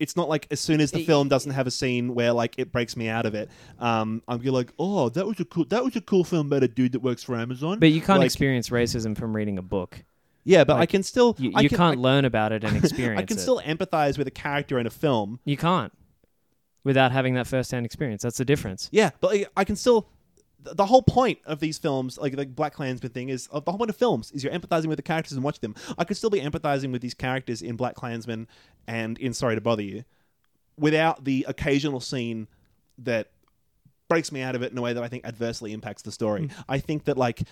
[0.00, 2.54] it's not like as soon as the Y- film doesn't have a scene where like
[2.58, 5.64] it breaks me out of it, um, I'm be like, oh, that was a cool
[5.66, 7.78] that was a cool film about a dude that works for Amazon.
[7.78, 10.04] But you can't Like- experience racism from reading a book.
[10.44, 13.20] yeah, but I can still You, you can, can't I- learn about it and experience
[13.20, 13.40] I can it.
[13.40, 15.38] still empathize with a character in a film.
[15.44, 15.92] You can't
[16.82, 18.22] without having that first-hand experience.
[18.22, 18.88] That's the difference.
[18.92, 20.08] Yeah, but like, I can still.
[20.64, 23.70] Th- The whole point of these films, like the Black Klansman thing, is uh, the
[23.70, 25.74] whole point of films is you're empathizing with the characters and watch them.
[25.98, 28.48] I could still be empathizing with these characters in Black Klansman
[28.86, 30.04] and in Sorry to Bother You,
[30.76, 32.48] without the occasional scene
[32.98, 33.30] that
[34.08, 36.50] breaks me out of it in a way that I think adversely impacts the story.
[36.68, 37.42] I think that like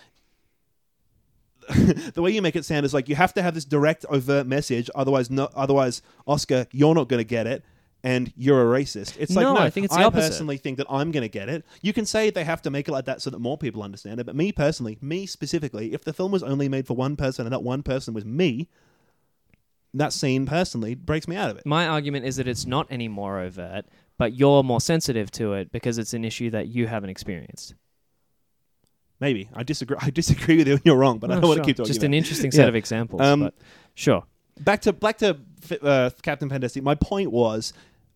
[2.15, 4.47] the way you make it sound is like you have to have this direct, overt
[4.47, 4.91] message.
[4.95, 5.49] Otherwise, no.
[5.55, 7.65] Otherwise, Oscar, you're not going to get it,
[8.05, 9.15] and you're a racist.
[9.19, 9.61] It's like No, no.
[9.61, 10.29] I think it's the I opposite.
[10.31, 11.65] personally think that I'm going to get it.
[11.83, 14.19] You can say they have to make it like that so that more people understand
[14.21, 14.27] it.
[14.27, 17.53] But me personally, me specifically, if the film was only made for one person and
[17.53, 18.69] that one person was me,
[19.95, 21.67] that scene personally breaks me out of it.
[21.67, 23.85] My argument is that it's not any more overt,
[24.19, 27.75] but you're more sensitive to it because it's an issue that you haven't experienced.
[29.21, 29.97] Maybe I disagree.
[30.01, 30.75] I disagree with you.
[30.75, 31.87] and You're wrong, but I Oh, don't want to keep talking.
[31.89, 32.69] Just about an interesting set Yeah.
[32.69, 33.21] of examples.
[33.23, 33.55] Um, but
[33.95, 34.25] sure.
[34.61, 35.37] back to back to
[35.81, 36.83] uh, Captain Fantastic.
[36.83, 37.73] My point was,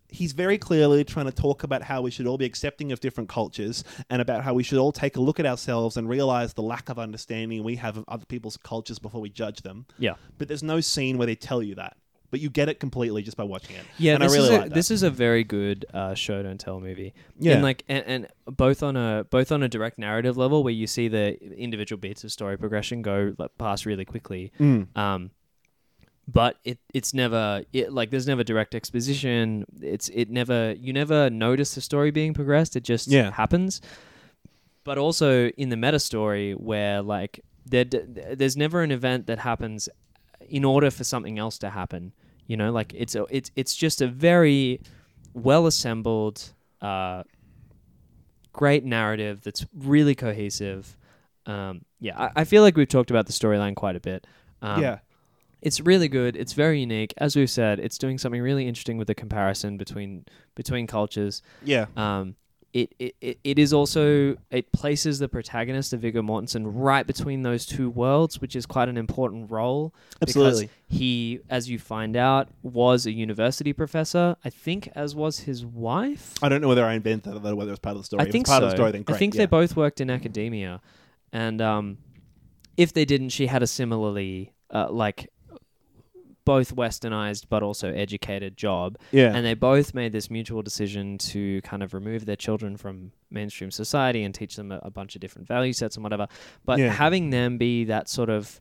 [0.09, 3.29] he's very clearly trying to talk about how we should all be accepting of different
[3.29, 6.63] cultures, and about how we should all take a look at ourselves and realize the
[6.63, 9.87] lack of understanding we have of other people's cultures before we judge them.
[9.99, 10.15] Yeah.
[10.39, 11.97] But there's no scene where they tell you that,
[12.31, 13.85] but you get it completely just by watching it.
[13.99, 14.75] Yeah, and this I really is a, like that.
[14.75, 17.15] this is a very good uh, show don't tell movie.
[17.39, 17.55] Yeah.
[17.55, 20.87] and like and, and both on a both on a direct narrative level where you
[20.87, 24.53] see the individual beats of story progression go past really quickly.
[24.59, 24.97] Mm.
[24.97, 25.31] Um,
[26.29, 29.65] but it it's never it like there's never direct exposition.
[29.81, 32.75] It's it never you never notice the story being progressed.
[32.77, 33.31] It just Yeah.
[33.31, 33.81] happens.
[34.85, 39.89] But also in the meta story where like there there's never an event that happens
[40.49, 42.13] in order for something else to happen.
[42.47, 44.81] You know, like it's a, it's it's just a very
[45.35, 47.25] well assembled, uh,
[48.53, 50.97] great narrative that's really cohesive.
[51.47, 54.27] Um, yeah, I, I feel like we've talked about the storyline quite a bit.
[54.63, 54.99] Um, yeah.
[55.67, 56.37] It's really good.
[56.37, 57.13] It's very unique.
[57.17, 61.43] As we've said, it's doing something really interesting with the comparison between between cultures.
[61.65, 61.87] Yeah.
[61.97, 62.37] Um,
[62.73, 67.67] it, it, it, is also it places the protagonist of Viggo Mortensen right between those
[67.67, 69.93] two worlds, which is quite an important role.
[70.23, 70.67] Absolutely.
[70.67, 74.37] Because he, as you find out, was a university professor.
[74.45, 76.35] I think, as was his wife.
[76.43, 78.21] I don't know whether I invented that or whether it was part of the story.
[78.21, 78.67] I If it's think part so.
[78.67, 78.93] of the story.
[78.93, 79.17] Then great.
[79.17, 79.39] I think yeah.
[79.39, 80.81] they both worked in academia,
[81.33, 81.99] and um,
[82.77, 85.29] if they didn't, she had a similarly uh, like
[86.47, 89.35] both westernized but also educated job, Yeah.
[89.35, 93.71] and they both made this mutual decision to kind of remove their children from mainstream
[93.71, 96.27] society and teach them a, a bunch of different value sets and whatever.
[96.65, 96.91] But Yeah.
[96.93, 98.61] having them be that sort of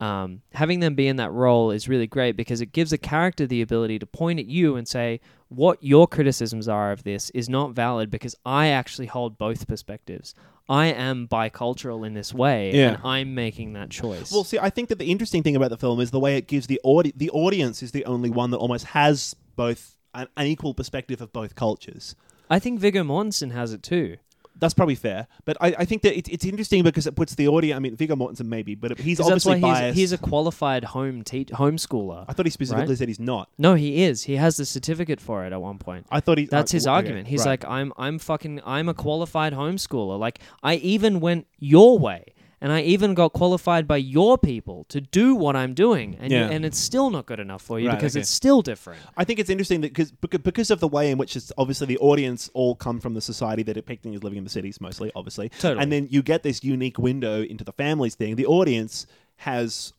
[0.00, 3.46] um, having them be in that role is really great because it gives a character
[3.46, 7.48] the ability to point at you and say, what your criticisms are of this is
[7.48, 10.34] not valid because I actually hold both perspectives.
[10.68, 12.94] I am bicultural in this way, Yeah.
[12.94, 14.30] and I'm making that choice.
[14.32, 16.46] Well, see, I think that the interesting thing about the film is the way it
[16.46, 20.46] gives the audi- the audience is the only one that almost has both an, an
[20.46, 22.14] equal perspective of both cultures.
[22.48, 24.18] I think Viggo Mortensen has it too.
[24.56, 27.48] That's probably fair, but I, I think that it, it's interesting because it puts the
[27.48, 27.76] audience.
[27.76, 29.96] I mean, Viggo Mortensen maybe, but he's obviously biased.
[29.96, 32.24] he's, he's a qualified home te- homeschooler.
[32.28, 32.98] I thought he specifically right?
[32.98, 33.48] said he's not.
[33.58, 34.24] No, he is.
[34.24, 36.06] He has the certificate for it at one point.
[36.10, 36.46] I thought he.
[36.46, 37.28] That's uh, his okay, argument.
[37.28, 37.62] He's right.
[37.62, 40.18] like, I'm, I'm fucking, I'm a qualified homeschooler.
[40.18, 45.00] Like, I even went your way and I even got qualified by your people to
[45.00, 46.46] do what I'm doing, and Yeah.
[46.46, 48.20] you, and it's still not good enough for you Right, because okay.
[48.22, 49.00] it's still different.
[49.16, 51.98] I think it's interesting that because because of the way in which it's obviously the
[51.98, 55.50] audience all come from the society that depicting is living in the cities mostly, obviously,
[55.58, 55.82] Totally.
[55.82, 58.36] and then you get this unique window into the families thing.
[58.36, 59.06] The audience
[59.36, 59.92] has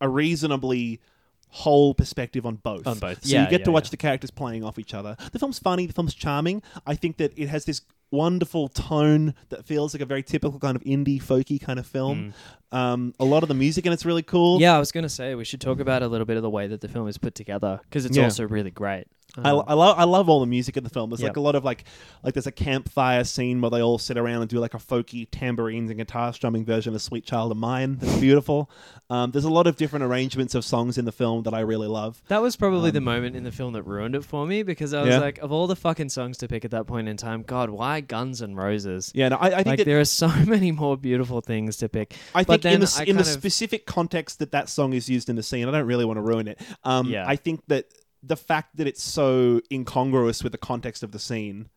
[0.00, 1.00] a reasonably
[1.48, 2.86] whole perspective on both.
[2.86, 3.24] On both.
[3.24, 3.90] So Yeah, you get yeah, to watch yeah.
[3.90, 5.16] the characters playing off each other.
[5.32, 5.84] The film's funny.
[5.86, 6.62] The film's charming.
[6.86, 7.82] I think that it has this
[8.12, 12.34] wonderful tone that feels like a very typical kind of indie folky kind of film.
[12.70, 14.58] Um, a lot of the music in it's really cool.
[14.58, 14.62] Mm.
[14.62, 16.50] Yeah, I was going to say we should talk about a little bit of the
[16.50, 18.24] way that the film is put together because it's Yeah.
[18.24, 19.06] also really great.
[19.38, 21.08] I, Um, I love I love all the music in the film.
[21.08, 21.30] There's Yep.
[21.30, 21.84] like a lot of like
[22.22, 25.26] like there's a campfire scene where they all sit around and do like a folky
[25.30, 28.70] tambourines and guitar strumming version of "Sweet Child of Mine." That's beautiful.
[29.08, 31.88] Um, there's a lot of different arrangements of songs in the film that I really
[31.88, 32.22] love.
[32.28, 34.92] that was probably the Um, moment in the film that ruined it for me because
[34.92, 35.18] I was Yeah.
[35.20, 38.01] like, of all the fucking songs to pick at that point in time, God, why
[38.02, 39.10] Guns and Roses?
[39.14, 41.88] Yeah, no, I, I think like that, there are so many more beautiful things to
[41.88, 42.14] pick.
[42.34, 44.68] I but think in then the I in the kind of- specific context that that
[44.68, 46.60] song is used in the scene, I don't really want to ruin it.
[46.84, 47.24] Um, Yeah.
[47.26, 47.86] I think that
[48.22, 51.68] the fact that it's so incongruous with the context of the scene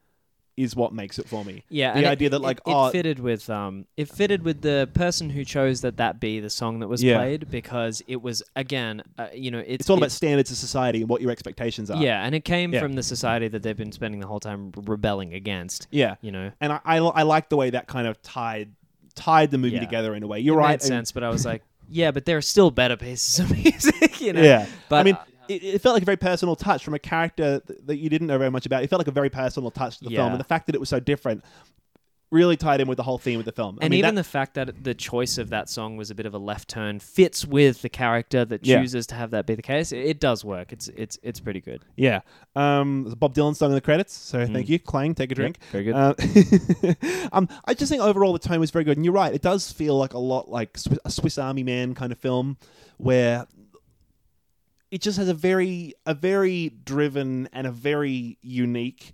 [0.58, 1.64] is what makes it for me.
[1.70, 4.44] Yeah, the and it- idea that it- like it, oh fitted with um it fitted
[4.44, 7.18] with the person who chose that that be the song that was Yeah.
[7.18, 10.58] played because it was again uh, you know it's it's all it- about standards of
[10.58, 12.02] society and what your expectations are.
[12.02, 12.80] yeah and it came Yeah.
[12.80, 16.16] from the society that they've been spending the whole time rebelling against yeah.
[16.22, 18.70] you know and I, I, I like the way that kind of tied
[19.14, 19.82] tied the movie Yeah.
[19.82, 20.40] together in a way.
[20.40, 20.70] You're it right.
[20.72, 24.22] made sense but I was like yeah but there are still better pieces of music
[24.22, 25.18] you know Yeah, but I mean,
[25.48, 28.38] it, it felt like a very personal touch from a character that you didn't know
[28.38, 28.84] very much about.
[28.84, 30.80] It felt like a very personal touch to the film, and the fact that it
[30.80, 31.44] was so different
[32.32, 33.78] really tied in with the whole theme of the film.
[33.80, 36.16] I and mean, even that- the fact that the choice of that song was a
[36.16, 38.80] bit of a left turn fits with the character that Yeah.
[38.82, 39.92] chooses to have that be the case.
[39.92, 40.74] It, it does work.
[40.74, 41.84] It's it's it's pretty good.
[41.96, 42.22] yeah,
[42.56, 44.54] um, there's a Bob Dylan song in the credits, so Mm.
[44.54, 45.14] thank you, Clang.
[45.16, 45.60] Take a drink.
[45.72, 45.94] Very good.
[45.96, 46.14] Uh,
[47.32, 49.34] um, I just think overall the tone was very good, and you're right.
[49.34, 52.58] It does feel like a lot like a Swiss Army Man kind of film,
[52.98, 53.46] where
[54.96, 59.12] it just has a very, a very driven and a very unique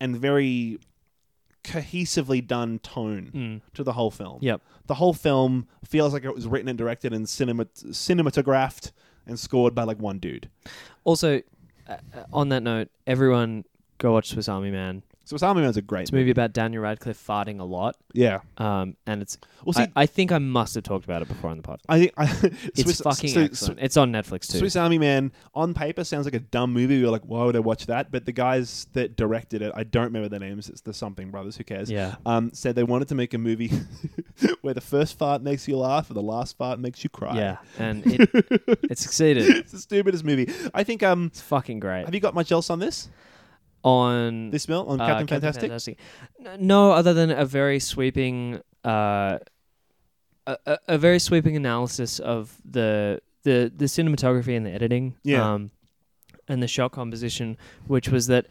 [0.00, 0.78] and very
[1.62, 3.60] cohesively done tone Mm.
[3.74, 4.38] to the whole film.
[4.42, 4.60] Yep.
[4.86, 8.90] The whole film feels like it was written and directed and cinema, cinematographed
[9.26, 10.48] and scored by like one dude.
[11.04, 11.40] Also,
[11.88, 13.64] uh, uh, on that note, everyone
[13.98, 15.02] go watch Swiss Army Man.
[15.26, 17.96] Swiss Army Man's a great It's a movie about Daniel Radcliffe farting a lot.
[18.12, 18.40] Yeah.
[18.58, 19.36] Um, and it's.
[19.64, 21.80] Well, see, I, I think I must have talked about it before on the pod.
[21.88, 22.24] I think I,
[22.74, 23.80] It's Swiss, fucking so- excellent.
[23.80, 24.58] it's on Netflix too.
[24.58, 26.94] Swiss Army Man on paper sounds like a dumb movie.
[26.96, 28.12] You're like, why would I watch that?
[28.12, 30.68] But the guys that directed it, I don't remember their names.
[30.68, 31.56] It's the something brothers.
[31.56, 31.90] Who cares?
[31.90, 32.14] yeah.
[32.24, 33.72] Um, said they wanted to make a movie
[34.60, 37.36] where the first fart makes you laugh and the last fart makes you cry.
[37.36, 37.56] Yeah.
[37.78, 38.30] And it,
[38.90, 39.48] it succeeded.
[39.48, 40.52] it's the stupidest movie.
[40.72, 41.02] I think.
[41.02, 42.04] Um, It's fucking great.
[42.04, 43.08] have you got much else on this?
[43.86, 45.98] On This mill on uh, Captain Fantastic?
[46.44, 49.38] N- No, other than a very sweeping, uh,
[50.44, 55.54] a, a, very sweeping analysis of the the the cinematography and the editing, Yeah.
[55.54, 55.70] um,
[56.48, 57.56] and the shot composition,
[57.86, 58.46] which was that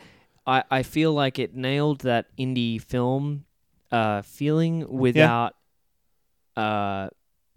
[0.48, 3.44] I I feel like it nailed that indie film
[3.92, 5.56] uh, feeling without
[6.56, 7.10] uh,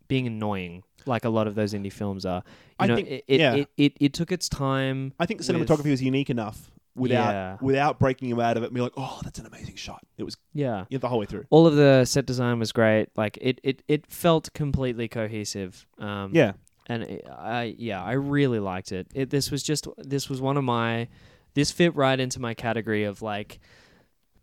[0.08, 2.42] being annoying, like a lot of those indie films are.
[2.44, 3.54] You I know, think- it, it, yeah.
[3.54, 5.12] it, it it took its time.
[5.20, 7.56] I think the cinematography was unique enough without Yeah.
[7.60, 10.02] without breaking you out of it and be like, oh, that's an amazing shot.
[10.16, 10.84] It was Yeah.
[10.90, 11.44] yeah, the whole way through.
[11.50, 13.08] all of the set design was great.
[13.16, 15.86] Like it, it, it felt completely cohesive.
[15.98, 16.52] Um, Yeah.
[16.86, 19.06] and it, I, yeah, I really liked it.
[19.14, 19.30] it.
[19.30, 21.08] This was just, this was one of my,
[21.54, 23.60] this fit right into my category of like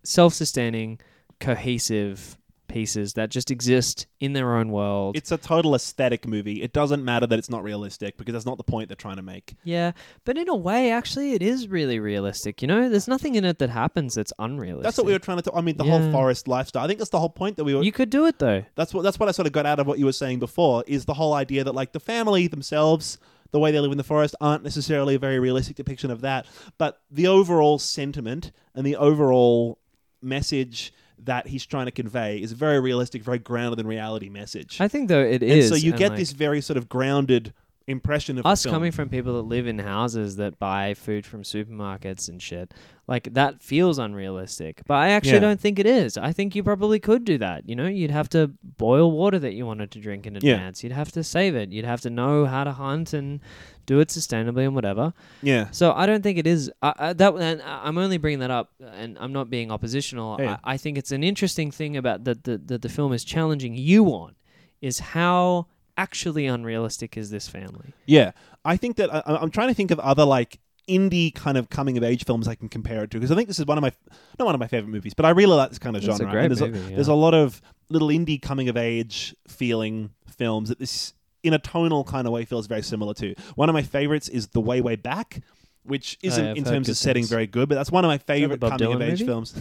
[0.03, 0.99] self-sustaining,
[1.39, 2.37] cohesive
[2.67, 5.15] pieces that just exist in their own world.
[5.17, 6.61] It's a total aesthetic movie.
[6.61, 9.21] It doesn't matter that it's not realistic because that's not the point they're trying to
[9.21, 9.55] make.
[9.63, 9.91] yeah,
[10.23, 12.61] but in a way, actually, it is really realistic.
[12.61, 14.83] You know, there's nothing in it that happens that's unrealistic.
[14.83, 15.43] That's what we were trying to.
[15.43, 15.99] T- I mean, the Yeah.
[15.99, 16.83] whole forest lifestyle.
[16.83, 17.83] I think that's the whole point that we were.
[17.83, 18.63] You could do it though.
[18.75, 20.83] that's what that's what I sort of got out of what you were saying before.
[20.87, 23.17] Is the whole idea that like the family themselves,
[23.51, 26.45] the way they live in the forest, aren't necessarily a very realistic depiction of that.
[26.77, 29.79] But the overall sentiment and the overall
[30.21, 30.93] message
[31.23, 34.79] that he's trying to convey is a very realistic, very grounded in reality message.
[34.79, 35.69] I think though it and is.
[35.69, 37.53] so you and, get like, this very sort of grounded
[37.87, 42.27] impression of us coming from people that live in houses that buy food from supermarkets
[42.27, 42.73] and shit
[43.07, 45.39] like that feels unrealistic but i actually Yeah.
[45.41, 48.27] don't think it is i think you probably could do that you know you'd have
[48.29, 50.53] to boil water that you wanted to drink in Yeah.
[50.53, 53.39] advance you'd have to save it you'd have to know how to hunt and
[53.85, 55.13] do it sustainably and whatever
[55.43, 55.69] yeah.
[55.69, 58.49] so i don't think it is I, I, that and I- i'm only bringing that
[58.51, 60.57] up and i'm not being oppositional Yeah.
[60.63, 63.75] I, I think it's an interesting thing about that the, the, the film is challenging
[63.75, 64.33] you on
[64.81, 65.67] is how
[65.97, 68.31] actually unrealistic is this family Yeah,
[68.63, 71.97] I think that I, I'm trying to think of other like indie kind of coming
[71.97, 73.81] of age films I can compare it to because I think this is one of
[73.81, 73.91] my
[74.37, 76.47] not one of my favorite movies, but I really like this kind of It's genre.
[76.47, 76.95] there's, movie, a, yeah.
[76.95, 81.59] there's a lot of little indie coming of age feeling films that this in a
[81.59, 83.35] tonal kind of way feels very similar to.
[83.53, 85.41] One of my favorites is The Way Way Back.
[85.85, 88.17] Which isn't Oh, I've in terms of setting very good, but that's one of my
[88.17, 89.25] favorite coming of age movie?
[89.25, 89.53] films.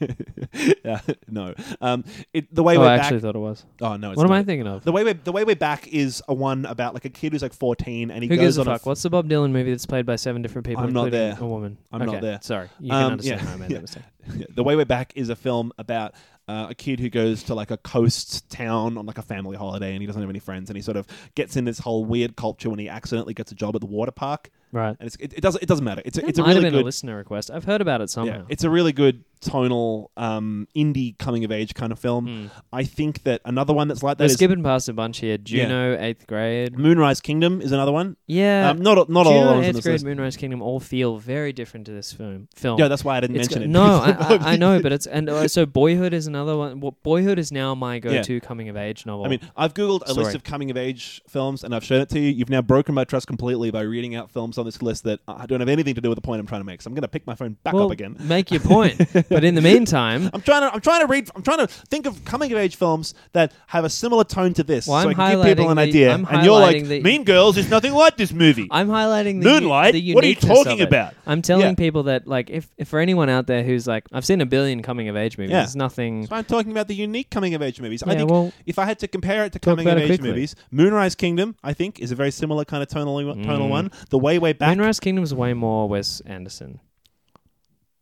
[0.84, 3.04] yeah, no, um, it, the way Oh, way I back.
[3.04, 3.64] actually thought it was.
[3.82, 4.32] oh no, it's What am.
[4.32, 4.84] I thinking of?
[4.84, 7.42] The way way the way way back is a one about like a kid who's
[7.42, 8.74] like fourteen and he Who goes gives a on fuck?
[8.76, 11.36] f- What's the Bob Dylan movie that's played by seven different people, I'm not there.
[11.38, 11.76] a woman?
[11.92, 12.38] I'm not there.
[12.42, 13.76] Sorry, you can Um, understand yeah, how I made yeah.
[13.76, 14.02] that mistake.
[14.54, 16.14] the way we're back is a film about
[16.48, 19.92] uh, a kid who goes to like a coast town on like a family holiday
[19.92, 22.36] and he doesn't have any friends and he sort of gets in this whole weird
[22.36, 24.96] culture when he accidentally gets a job at the water park Right.
[25.00, 26.02] and it's, it, it doesn't it doesn't matter.
[26.04, 27.50] It's a, It it's a might have really been a good listener request.
[27.50, 28.38] I've heard about it somehow.
[28.40, 32.26] yeah, it's a really good tonal um, indie coming of age kind of film.
[32.26, 32.46] Hmm.
[32.72, 35.38] I think that another one that's like that We're is skipping past a bunch here.
[35.38, 36.78] Juno, eighth grade.
[36.78, 38.16] Moonrise Kingdom is another one.
[38.26, 38.70] Yeah.
[38.70, 40.04] um, not not all Juno, of eighth on this grade, list.
[40.04, 42.48] Moonrise Kingdom all feel very different to this film.
[42.54, 42.78] Film.
[42.78, 43.72] Yeah, that's why I didn't It's mention it.
[43.72, 46.80] No, I, I, I know, but it's and uh, so Boyhood is another one.
[46.80, 49.24] Well, Boyhood is now my go-to coming of age novel.
[49.24, 52.08] I mean, I've googled a list of coming of age films and I've shown it
[52.10, 52.30] to you.
[52.30, 55.46] You've now broken my trust completely by reading out films on this list that I
[55.46, 56.82] don't have anything to do with the point I'm trying to make.
[56.82, 58.16] So I'm going to pick my phone back well, up again.
[58.20, 58.98] make your point.
[59.28, 62.06] but in the meantime, I'm trying to I'm trying to read I'm trying to think
[62.06, 65.20] of coming of age films that have a similar tone to this Well, so I'm
[65.20, 66.12] I can give people an the- idea.
[66.12, 68.68] I'm and you're like the- Mean Girls is nothing like this movie.
[68.70, 69.94] I'm highlighting the Moonlight?
[69.94, 71.14] The What are you talking about?
[71.26, 71.74] I'm telling Yeah.
[71.74, 74.82] people that like if, if for anyone out there who's like I've seen a billion
[74.82, 75.58] coming of age movies, Yeah.
[75.60, 76.26] there's nothing.
[76.26, 78.02] So I'm talking about the unique coming of age movies.
[78.02, 80.28] I think well, if I had to compare it to coming of age quickly.
[80.28, 83.70] movies, Moonrise Kingdom, I think, is a very similar kind of tonal tonal Mm.
[83.70, 83.90] one.
[84.10, 84.76] The Way Way Back.
[84.76, 86.80] Moonrise Kingdom's way more Wes Anderson.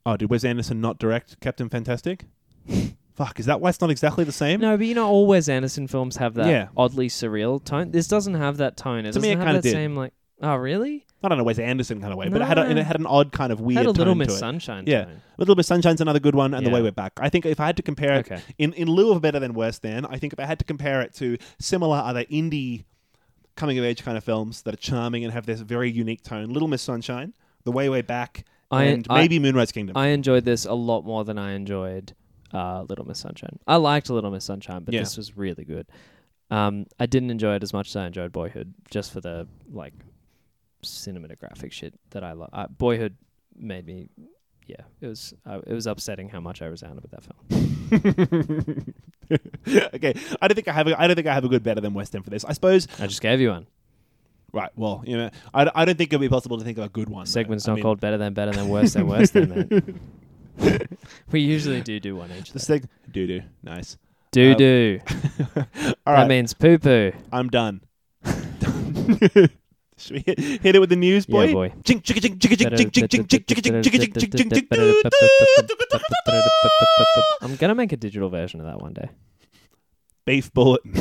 [0.06, 2.24] oh, did Wes Anderson not direct Captain Fantastic?
[3.14, 4.60] Fuck, is that why it's not exactly the same?
[4.60, 6.68] No, but you know, all Wes Anderson films have that Yeah.
[6.76, 7.90] oddly surreal tone.
[7.92, 9.06] This doesn't have that tone.
[9.06, 9.72] It To me, doesn't it have kinda that did.
[9.72, 10.12] same like.
[10.42, 11.06] Oh, really?
[11.22, 12.80] Not in a Wes Anderson kind of way, but it had a, No.
[12.80, 14.38] it had an odd kind of weird had a Little tone Miss to it.
[14.38, 14.84] Sunshine.
[14.86, 15.04] Yeah.
[15.04, 15.22] tone.
[15.38, 16.74] Little Miss Sunshine's another good one, and The Yeah.
[16.74, 17.12] Way We're Back.
[17.18, 18.42] I think if I had to compare it Okay.
[18.58, 21.00] in in lieu of better than worse, then I think if I had to compare
[21.02, 22.84] it to similar other indie
[23.56, 26.50] coming of age kind of films that are charming and have this very unique tone,
[26.52, 27.34] Little Miss Sunshine,
[27.64, 29.96] The Way Way Back, I- and I- maybe Moonrise Kingdom.
[29.96, 32.14] I enjoyed this a lot more than I enjoyed
[32.52, 33.58] uh, Little Miss Sunshine.
[33.66, 35.00] I liked Little Miss Sunshine, but Yeah.
[35.00, 35.86] this was really good.
[36.50, 39.94] Um, I didn't enjoy it as much as I enjoyed Boyhood, just for the like
[40.82, 42.50] cinematographic shit that I love.
[42.52, 43.16] Uh, Boyhood
[43.56, 44.08] made me,
[44.66, 48.94] yeah, it was uh, it was upsetting how much I resounded with that film.
[49.94, 50.86] okay, I don't think I have.
[50.88, 52.44] A, I don't think I have a good better than West End for this.
[52.44, 52.88] I suppose.
[52.98, 53.66] I just gave you one.
[54.52, 54.70] Right.
[54.76, 57.08] Well, you know, I, I don't think it'd be possible to think of a good
[57.08, 57.24] one.
[57.24, 57.30] though.
[57.30, 60.88] Segment's I not mean, called better than better than worse than worse than man.
[61.32, 62.52] we usually do do one each.
[62.52, 62.78] The though.
[62.78, 63.42] seg- doo doo.
[63.62, 63.98] Nice.
[64.30, 65.00] Do um, do.
[66.06, 67.12] All that means poo poo.
[67.32, 67.80] I'm done.
[69.96, 71.44] Should we hit, hit it with the news, boy?
[71.46, 71.72] Yeah, boy.
[77.40, 79.08] I'm gonna make a digital version of that one day.
[80.24, 80.92] Beef bulletin.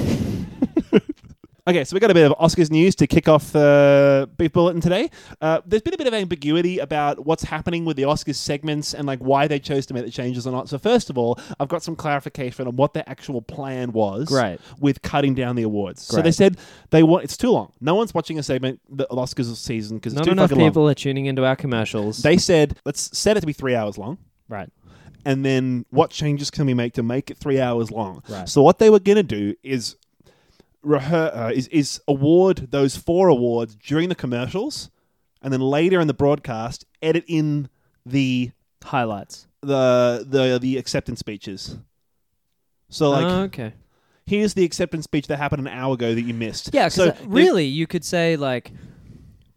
[1.68, 4.82] Okay, so we got a bit of Oscars news to kick off the beef bulletin
[4.82, 5.10] today.
[5.42, 9.06] Uh, there's been a bit of ambiguity about what's happening with the Oscars segments and
[9.08, 10.70] like why they chose to make the changes or not.
[10.70, 14.28] So first of all, I've got some clarification on what their actual plan was.
[14.28, 14.60] Great.
[14.80, 16.02] With cutting down the awards.
[16.02, 16.58] So they said
[16.92, 17.72] they want it's too long.
[17.80, 20.70] No one's watching a segment the Oscars season because it's Not too enough fucking long.
[20.72, 22.18] people are tuning into our commercials.
[22.22, 24.18] They said let's set it to be three hours long.
[24.50, 24.70] right.
[25.26, 28.22] and then what changes can we make to make it three hours long?
[28.28, 28.48] Right.
[28.50, 29.96] So what they were going to do is,
[30.86, 34.90] rehe- uh, is is award those four awards during the commercials,
[35.42, 37.70] and then later in the broadcast edit in
[38.06, 38.52] the
[38.84, 39.48] Highlights.
[39.62, 41.78] the the the acceptance speeches.
[42.90, 43.74] So like, Oh, okay.
[44.26, 46.70] here's the acceptance speech that happened an hour ago that you missed.
[46.74, 48.72] Yeah, so really, you could say like,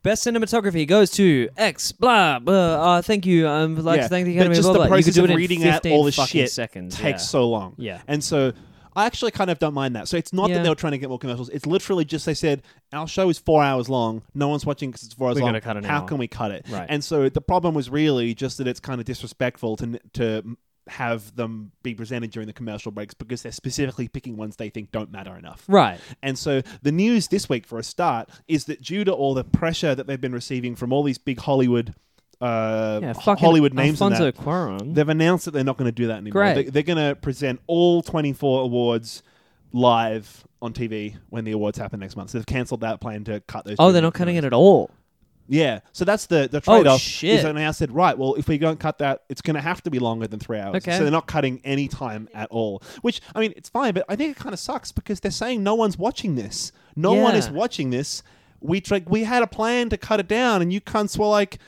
[0.03, 1.93] best cinematography goes to X.
[1.93, 2.39] Blah.
[2.39, 3.47] blah uh, thank you.
[3.49, 4.55] Um, I'd like Yeah, to thank the but Academy.
[4.55, 4.85] just blah, the blah.
[4.97, 6.95] You process of in reading out 15 all the fucking shit seconds.
[6.97, 7.27] takes yeah.
[7.27, 7.75] so long.
[7.77, 8.01] Yeah.
[8.07, 8.53] And so
[8.97, 10.09] I actually kind of don't mind that.
[10.09, 11.51] So it's not that they were trying to get more commercials.
[11.51, 14.23] It's literally just they said our show is four hours long.
[14.35, 15.51] No one's watching because it's four hours We're long.
[15.51, 16.09] gonna cut an How hour.
[16.09, 16.67] can we cut it?
[16.71, 16.87] Right.
[16.89, 20.57] And so the problem was really just that it's kind of disrespectful to to
[20.89, 24.93] have them be presented during the commercial breaks because they're specifically picking ones they think
[24.93, 25.65] don't matter enough.
[25.69, 25.99] Right.
[26.23, 29.43] And so the news this week, for a start, is that due to all the
[29.45, 31.95] pressure that they've been receiving from all these big Hollywood,
[32.41, 33.13] uh, Yeah.
[33.15, 34.95] Hollywood names, and Alfonso that, Cuarón.
[34.95, 36.43] They've announced that they're not going to do that anymore.
[36.43, 36.55] Great.
[36.55, 39.23] They, they're going to present all 24 awards
[39.73, 42.31] live on TV when the awards happen next month.
[42.31, 43.77] So they've cancelled that plan to cut those.
[43.79, 44.91] Oh, they're not cutting it at all.
[45.49, 45.81] Yeah.
[45.93, 47.01] So that's the the Oh, trade off.
[47.01, 47.45] shit.
[47.45, 48.17] Is now said right?
[48.19, 50.59] Well, if we don't cut that, it's going to have to be longer than three
[50.59, 50.77] hours.
[50.77, 50.97] Okay.
[50.97, 52.83] So they're not cutting any time at all.
[53.03, 55.63] Which I mean, it's fine, but I think it kind of sucks because they're saying
[55.63, 56.73] no one's watching this.
[56.97, 58.23] No one is watching this.
[58.61, 61.59] We tried, we had a plan to cut it down, and you cunts were like.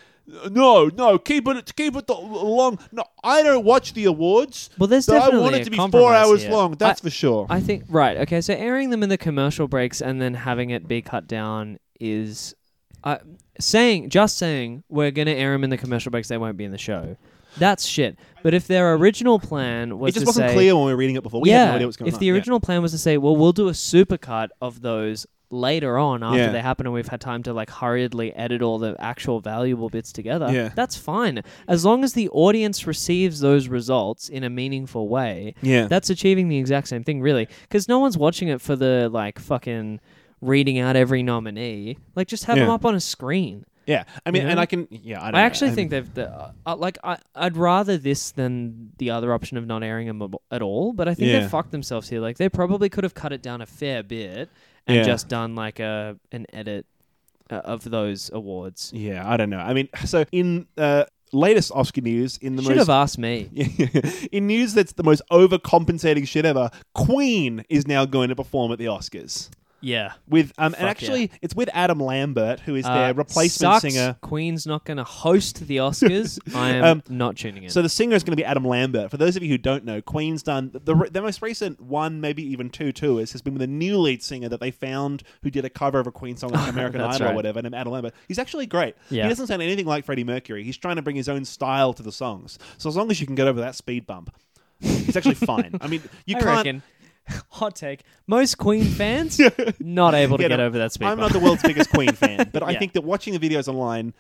[0.51, 2.79] No, no, keep it, keep it the long.
[2.93, 4.71] No, I don't watch the awards.
[4.79, 6.51] Well, there's I definitely want it to be four hours here.
[6.53, 6.73] long.
[6.73, 7.47] That's I- for sure.
[7.49, 8.19] I think right.
[8.19, 11.79] Okay, so airing them in the commercial breaks and then having it be cut down
[11.99, 12.55] is
[13.05, 13.19] uh,
[13.59, 16.29] saying just saying we're gonna air them in the commercial breaks.
[16.29, 17.17] They won't be in the show.
[17.57, 18.19] That's shit.
[18.43, 20.97] But if their original plan was it just to wasn't say, clear when we were
[20.99, 21.41] reading it before.
[21.41, 22.21] We yeah, had no idea what's going if on.
[22.21, 22.33] the Yeah.
[22.35, 26.39] original plan was to say, well, we'll do a supercut of those later on after
[26.39, 26.53] Yeah.
[26.53, 30.13] they happen and we've had time to like hurriedly edit all the actual valuable bits
[30.13, 30.71] together Yeah.
[30.75, 35.87] that's fine as long as the audience receives those results in a meaningful way yeah,
[35.87, 37.49] that's achieving the exact same thing, really.
[37.63, 40.01] Because no one's watching it for the like fucking
[40.41, 41.97] reading out every nominee.
[42.15, 43.65] Like, just have them up on a screen.
[43.87, 44.05] yeah.
[44.27, 44.61] I mean, and?
[44.61, 44.87] I can.
[44.91, 45.47] Yeah, I, don't I know.
[45.47, 49.57] actually I think they've the, uh, like I I'd rather this than the other option
[49.57, 50.93] of not airing them ab- at all.
[50.93, 51.41] But I think Yeah.
[51.41, 52.21] they fucked themselves here.
[52.21, 54.51] Like they probably could have cut it down a fair bit
[54.89, 55.03] and Yeah.
[55.05, 56.87] just done like a an edit
[57.51, 58.91] uh, of those awards.
[58.95, 59.59] Yeah, I don't know.
[59.59, 63.49] I mean, so in uh, latest Oscar news, in the Should most have asked me.
[64.33, 68.79] in news that's the most overcompensating shit ever, Queen is now going to perform at
[68.79, 69.51] the Oscars.
[69.81, 70.15] Yeah.
[70.29, 73.83] With um, Fuck and actually, it's with Adam Lambert, who is Uh, their replacement sucks.
[73.95, 74.17] singer.
[74.23, 76.39] Queen's not going to host the Oscars.
[76.55, 77.71] I am Um, not tuning in.
[77.71, 79.11] So the singer is going to be Adam Lambert.
[79.11, 82.21] For those of you who don't know, Queen's done the the, the most recent one,
[82.21, 85.51] maybe even two tours, has been with a new lead singer that they found who
[85.51, 87.93] did a cover of a Queen song like American That's Idol or whatever, named Adam
[87.93, 88.15] Lambert.
[88.27, 88.97] He's actually great.
[89.11, 89.23] Yeah.
[89.25, 90.65] He doesn't sound anything like Freddie Mercury.
[90.65, 92.59] He's trying to bring his own style to the songs.
[92.79, 94.35] So as long as you can get over that speed bump,
[94.81, 95.77] it's actually fine.
[95.81, 96.57] I mean, you I can't.
[96.57, 96.83] reckon.
[97.51, 98.03] Hot take.
[98.27, 99.41] Most Queen fans
[99.81, 101.33] not able to Yeah, get no, over that speed I'm bump.
[101.33, 102.79] not the world's biggest Queen fan, but I Yeah.
[102.79, 104.15] think that watching the videos online,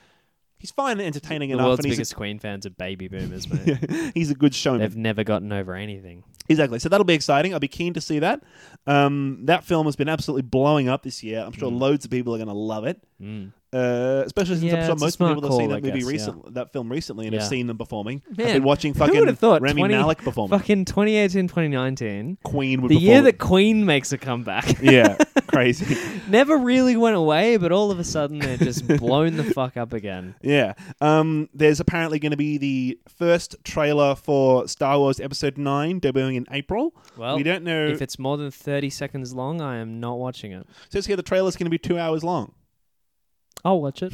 [0.58, 3.48] he's fine and entertaining the enough, world's and he's biggest Queen fans are baby boomers,
[3.48, 3.78] man.
[3.88, 4.80] a, he's a good showman.
[4.80, 6.24] They've never gotten over anything.
[6.50, 6.78] Exactly.
[6.78, 7.52] So that'll be exciting.
[7.52, 8.42] I'll be keen to see that.
[8.86, 11.40] Um, that film has been absolutely blowing up this year.
[11.44, 13.02] I'm sure loads of people are going to love it.
[13.22, 13.52] Mm.
[13.70, 16.32] Uh, especially since Yeah, I'm sure most people have seen that I movie guess, yeah.
[16.52, 18.22] that film recently, and have seen them performing.
[18.30, 20.50] I've been watching fucking Rami 20 Malek perform.
[20.50, 22.38] Fucking 2018, 2019.
[22.44, 24.78] Queen would The year that Queen makes a comeback.
[24.82, 25.96] yeah, crazy.
[26.28, 29.92] Never really went away, but all of a sudden they're just blown the fuck up
[29.92, 30.34] again.
[30.40, 30.72] Yeah.
[31.02, 36.36] Um, there's apparently going to be the first trailer for Star Wars Episode Nine debuting
[36.36, 36.94] in April.
[37.18, 37.86] Well, we don't know.
[37.86, 40.60] if it's more than 30 seconds long, I am not watching it.
[40.60, 42.54] It says here the trailer's going to be two hours long.
[43.64, 44.12] I'll watch it.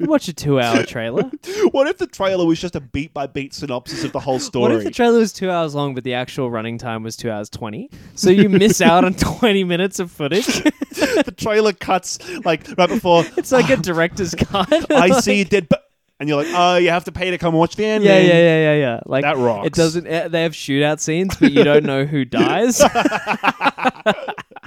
[0.00, 1.30] Watch a two hour trailer.
[1.70, 4.62] what if the trailer was just a beat by beat synopsis of the whole story?
[4.62, 7.30] What if the trailer was two hours long, but the actual running time was two
[7.30, 7.90] hours 20?
[8.16, 10.46] So you miss out on 20 minutes of footage?
[10.46, 14.90] the trailer cuts like right before it's like a director's cut.
[14.90, 15.82] I Like- see dead, but
[16.20, 18.08] and you're like, oh, you have to pay to come watch the ending.
[18.08, 19.00] Yeah, yeah, yeah, yeah, yeah.
[19.06, 19.66] Like That rocks.
[19.66, 20.06] It doesn't.
[20.06, 22.80] eh, They have shootout scenes, but you don't know who dies.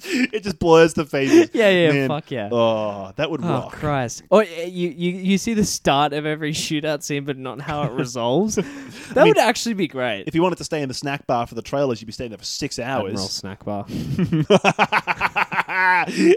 [0.04, 1.50] It just blurs the faces.
[1.54, 1.92] yeah, yeah.
[1.92, 2.08] Man.
[2.10, 2.50] Fuck yeah.
[2.52, 3.72] Oh, that would Oh rock.
[3.74, 4.24] Christ!
[4.30, 7.84] Or uh, you, you you see the start of every shootout scene, but not how
[7.84, 8.60] it resolves.
[9.10, 10.24] That mean, would actually be great.
[10.26, 12.32] If you wanted to stay in the snack bar for the trailers, you'd be staying
[12.32, 13.30] there for six Admiral hours.
[13.30, 13.86] snack bar.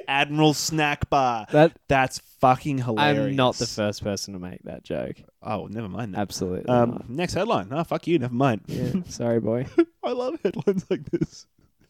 [0.08, 1.46] Admiral Snack Bar.
[1.52, 3.30] That That's fucking hilarious.
[3.30, 5.16] I'm not the first person to make that joke.
[5.42, 6.20] Oh, never mind that.
[6.20, 6.68] Absolutely.
[6.68, 7.10] Um, not.
[7.10, 7.68] next headline.
[7.70, 8.18] Oh, fuck you.
[8.18, 8.62] Never mind.
[8.66, 9.66] Yeah, sorry, boy.
[10.04, 11.46] I love headlines like this.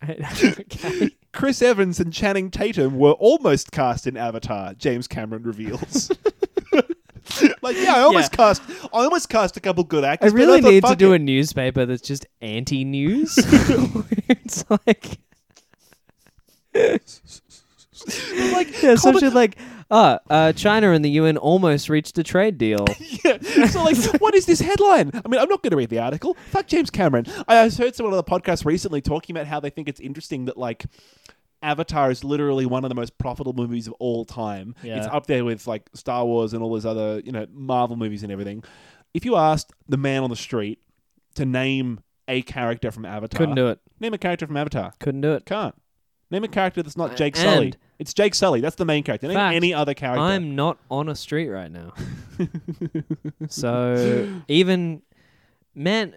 [0.08, 1.10] okay.
[1.32, 4.74] Chris Evans and Channing Tatum were almost cast in Avatar.
[4.74, 6.10] James Cameron reveals.
[7.62, 8.36] like, yeah, I almost Yeah.
[8.36, 8.62] cast.
[8.92, 10.32] I almost cast a couple good I actors.
[10.32, 11.16] but really thought, need to fuck do it.
[11.16, 13.34] a newspaper that's just anti-news.
[14.28, 15.18] it's like,
[16.74, 19.58] like, yeah, comment- shit like,
[19.90, 22.86] oh, uh, China and the UN almost reached a trade deal.
[23.24, 23.37] Yeah.
[23.70, 25.10] So, like, what is this headline?
[25.14, 26.34] I mean, I'm not going to read the article.
[26.50, 27.26] Fuck James Cameron.
[27.46, 30.44] I I heard someone on the podcast recently talking about how they think it's interesting
[30.46, 30.86] that, like,
[31.62, 34.74] Avatar is literally one of the most profitable movies of all time.
[34.82, 34.98] Yeah.
[34.98, 38.22] It's up there with, like, Star Wars and all those other, you know, Marvel movies
[38.22, 38.62] and everything.
[39.12, 40.80] If you asked the man on the street
[41.34, 43.80] to name a character from Avatar, Couldn't do it.
[43.98, 44.92] name a character from Avatar.
[45.00, 45.46] Couldn't do it.
[45.46, 45.74] Can't.
[46.30, 47.74] Name a character that's not Uh, Jake and- Sully.
[47.98, 48.60] It's Jake Sully.
[48.60, 49.26] That's the main character.
[49.26, 50.20] Name Fact, any other character.
[50.22, 51.92] I'm not on a street right now.
[53.48, 55.02] so even
[55.74, 56.14] man,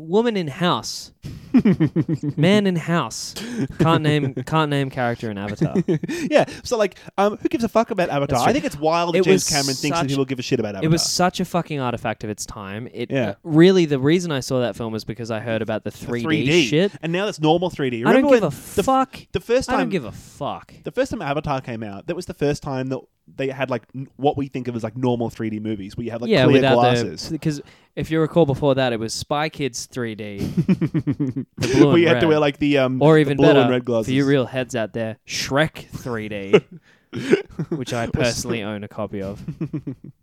[0.00, 1.12] woman in house,
[2.36, 3.34] man in house
[3.78, 5.74] can't name can't name character in Avatar.
[6.08, 6.44] yeah.
[6.64, 8.46] So like, um, who gives a fuck about Avatar?
[8.48, 10.42] I think it's wild that It James was Cameron thinks that such- people give a
[10.42, 10.84] shit about Avatar.
[10.84, 12.88] It was such a fucking artifact of its time.
[12.92, 13.30] It Yeah.
[13.30, 16.24] uh, really the reason I saw that film was because I heard about the 3D,
[16.46, 16.92] 3D shit.
[17.02, 18.00] and now it's normal 3D.
[18.00, 18.46] I don't Remember give a
[18.76, 19.18] the, fuck.
[19.32, 20.72] the first I time don't give a fuck.
[20.84, 23.00] the first time Avatar came out, that was the first time that
[23.36, 26.10] they had like n- what we think of as like normal 3D movies, where you
[26.10, 27.28] have like yeah, clear without glasses.
[27.28, 27.60] the because
[27.94, 32.20] if you recall before that, it was Spy Kids 3D, the blue where and had
[32.20, 34.06] to wear like the um or the even blue better and red glasses.
[34.06, 36.62] for you real heads out there, Shrek 3D,
[37.76, 39.40] which I personally own a copy of.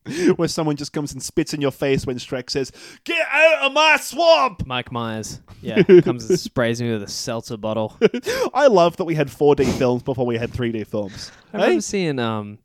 [0.37, 2.71] Where someone just comes and spits in your face when Shrek says,
[3.03, 7.57] "Get out of my swamp." Mike Myers, yeah, comes and sprays me with a seltzer
[7.57, 7.97] bottle.
[8.53, 11.29] I love that we had 4D films before we had 3D films.
[11.53, 11.63] I Hey?
[11.63, 12.59] remember seeing um,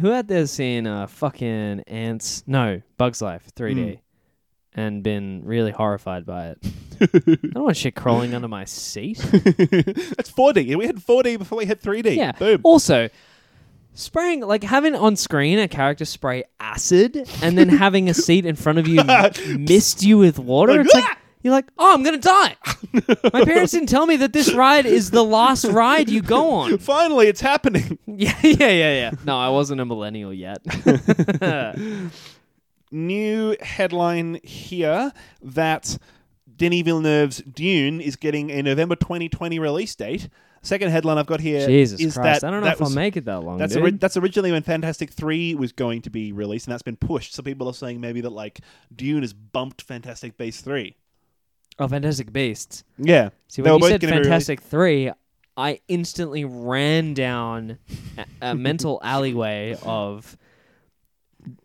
[0.00, 2.44] who out there seeing uh fucking ants?
[2.46, 4.00] No, Bugs Life 3D,
[4.74, 6.58] and been really horrified by it.
[7.00, 7.06] I
[7.52, 9.18] don't want shit crawling under my seat.
[9.32, 10.76] That's 4D.
[10.76, 12.16] We had 4D before we had 3D.
[12.16, 12.32] Yeah.
[12.32, 12.60] Boom.
[12.64, 13.08] Also,
[13.94, 18.56] spraying like having on screen a character spray acid and then having a seat in
[18.56, 19.02] front of you
[19.58, 20.72] mist you with water.
[20.78, 22.56] Like, it's like "Ah!" you're like, oh, I'm gonna die.
[23.32, 26.78] My parents didn't tell me that this ride is the last ride you go on.
[26.78, 27.98] Finally, it's happening.
[28.06, 29.10] Yeah, yeah, yeah, yeah.
[29.24, 30.60] No, I wasn't a millennial yet.
[32.90, 35.12] New headline here
[35.42, 35.98] that
[36.56, 40.28] Denis Villeneuve's Dune is getting a November 2020 release date.
[40.60, 42.40] Second headline I've got here Jesus is Christ!
[42.40, 43.58] that I don't know that if was- I'll make it that long.
[43.58, 43.82] That's dude.
[43.82, 47.34] ori- that's originally when Fantastic Three was going to be released, and that's been pushed.
[47.34, 48.60] So people are saying maybe that like
[48.94, 50.96] Dune has bumped Fantastic Beasts Three.
[51.78, 52.82] oh, Fantastic Beasts.
[52.98, 55.12] Yeah, See, when you said gonna be released- Fantastic Three,
[55.56, 57.78] I instantly ran down
[58.42, 60.36] a, a mental alleyway of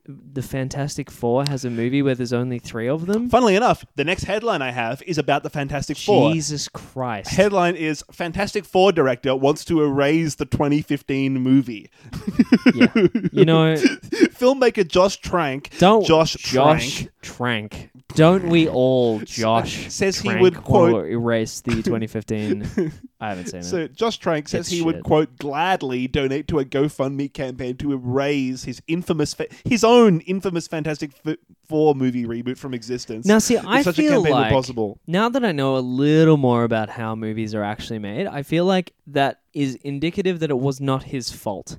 [0.06, 3.30] the Fantastic Four has a movie where there's only three of them.
[3.30, 6.34] Funnily enough, the next headline I have is about the Fantastic Four.
[6.34, 7.32] Jesus Christ!
[7.32, 11.90] Headline is Fantastic Four director wants to erase the 2015 movie.
[12.76, 12.94] yeah,
[13.32, 13.76] you know,
[14.34, 15.70] Filmmaker Josh Trank.
[15.80, 17.90] don't Josh Josh Trank Trank.
[18.16, 19.90] Don't we all, Josh?
[19.92, 22.92] says he Trank would, quote- erase the 2015.
[23.20, 23.64] I haven't seen it.
[23.64, 25.04] So Josh Trank says It's he would shit.
[25.04, 30.68] quote gladly donate to a GoFundMe campaign to erase his infamous, fa- his own infamous
[30.68, 31.38] Fantastic F-
[31.68, 33.26] Four movie reboot from existence.
[33.26, 35.00] Now, see, I such a feel campaign like possible.
[35.08, 38.66] now that I know a little more about how movies are actually made, I feel
[38.66, 41.78] like that is indicative that it was not his fault.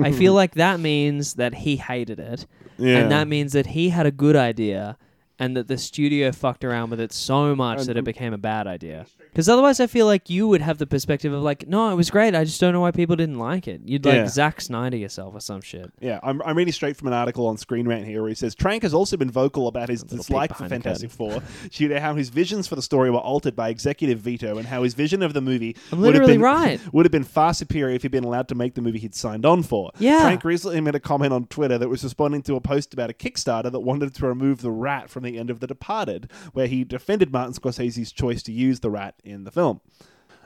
[0.00, 2.46] I feel like that means that he hated it,
[2.78, 2.98] Yeah.
[2.98, 4.96] and that means that he had a good idea,
[5.38, 8.66] and that the studio fucked around with it so much that it became a bad
[8.66, 9.06] idea.
[9.34, 12.08] Because otherwise, I feel like you would have the perspective of like, no, it was
[12.08, 12.36] great.
[12.36, 13.80] I just don't know why people didn't like it.
[13.84, 14.28] You'd like Yeah.
[14.28, 15.90] Zack Snyder yourself or some shit.
[16.00, 18.54] Yeah, I'm, I'm reading straight from an article on Screen Rant here where he says
[18.54, 21.42] Trank has also been vocal about his little peek dislike for behind the Fantastic Four
[21.70, 24.84] due to how his visions for the story were altered by executive veto and how
[24.84, 26.80] his vision of the movie I'm would have literally been, right.
[26.92, 29.44] would have been far superior if he'd been allowed to make the movie he'd signed
[29.44, 29.90] on for.
[29.98, 30.20] Yeah.
[30.20, 33.14] Trank recently made a comment on Twitter that was responding to a post about a
[33.14, 36.84] Kickstarter that wanted to remove the rat from the end of The Departed, where he
[36.84, 39.80] defended Martin Scorsese's choice to use the rat in the film.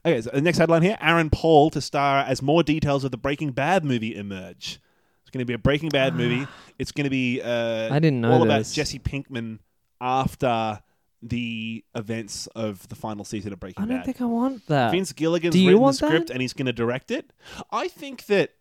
[0.06, 3.16] Okay, so the next headline here Aaron Paul to star as more details of the
[3.16, 4.80] Breaking Bad movie emerge.
[5.22, 6.46] It's going to be a Breaking Bad movie.
[6.78, 8.72] It's going to be uh, I didn't know all about this.
[8.72, 9.58] Jesse Pinkman
[10.00, 10.80] after
[11.20, 13.90] the events of the final season of Breaking Bad.
[13.90, 14.06] I don't Bad.
[14.06, 14.92] think I want that.
[14.92, 16.32] Vince Gilligan's Do you written the want script that?
[16.34, 17.32] and he's going to direct it.
[17.72, 18.52] I think that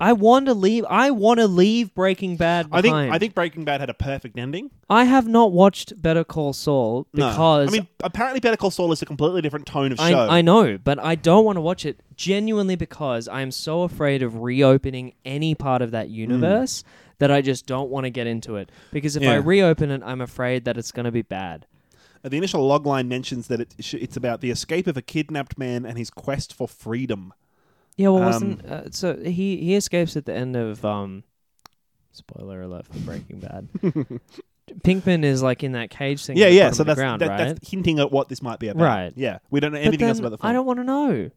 [0.00, 0.84] I want to leave.
[0.88, 3.06] I want to leave Breaking Bad I behind.
[3.10, 4.70] think I think Breaking Bad had a perfect ending.
[4.88, 7.28] I have not watched Better Call Saul No.
[7.28, 10.28] because I mean, apparently Better Call Saul is a completely different tone of I, show.
[10.28, 14.36] I know, but I don't want to watch it genuinely because I'm so afraid of
[14.38, 16.84] reopening any part of that universe
[17.18, 18.70] that I just don't want to get into it.
[18.92, 19.42] Because if I Yeah.
[19.44, 21.66] reopen it, I'm afraid that it's going to be bad.
[22.24, 25.56] Uh, the initial logline mentions that it sh- it's about the escape of a kidnapped
[25.58, 27.32] man and his quest for freedom.
[27.98, 31.24] Yeah, well, Um, wasn't uh, so he he escapes at the end of um,
[32.12, 33.68] spoiler alert for Breaking Bad.
[34.84, 36.36] Pinkman is like in that cage thing.
[36.36, 36.70] yeah, yeah.
[36.70, 37.38] So that's ground, that, right?
[37.56, 38.82] that's hinting at what this might be about.
[38.82, 39.12] Right.
[39.16, 40.48] Yeah, we don't know anything else about the film.
[40.48, 41.30] I don't want to know.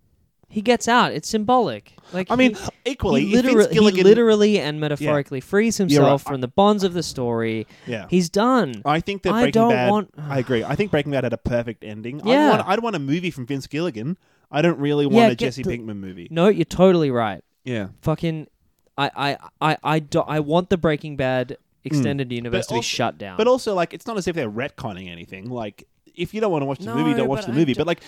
[0.50, 1.14] He gets out.
[1.14, 1.94] It's symbolic.
[2.12, 6.34] Like I mean, equally, he, Vince literally, he literally and metaphorically frees himself right.
[6.34, 7.68] from the bonds of the story.
[7.88, 8.06] yeah.
[8.10, 8.82] He's done.
[8.84, 9.90] I think that I don't Bad.
[9.90, 10.64] want- I agree.
[10.64, 12.22] I think Breaking Bad had a perfect ending.
[12.26, 12.34] Yeah.
[12.34, 14.18] I'd want, I'd want a movie from Vince Gilligan.
[14.52, 16.28] I don't really want Yeah, a Jesse the- Pinkman movie.
[16.30, 17.44] No, you're totally right.
[17.64, 17.90] Yeah.
[18.02, 18.48] Fucking,
[18.98, 21.56] I, I, I, I, do, I want the Breaking Bad mm.
[21.86, 23.38] extended universe to be shut down.
[23.38, 25.50] But also, like, it's not as if they're retconning anything.
[25.50, 27.74] Like, if you don't want to watch the No, movie, don't watch the I movie.
[27.74, 28.02] do- But like,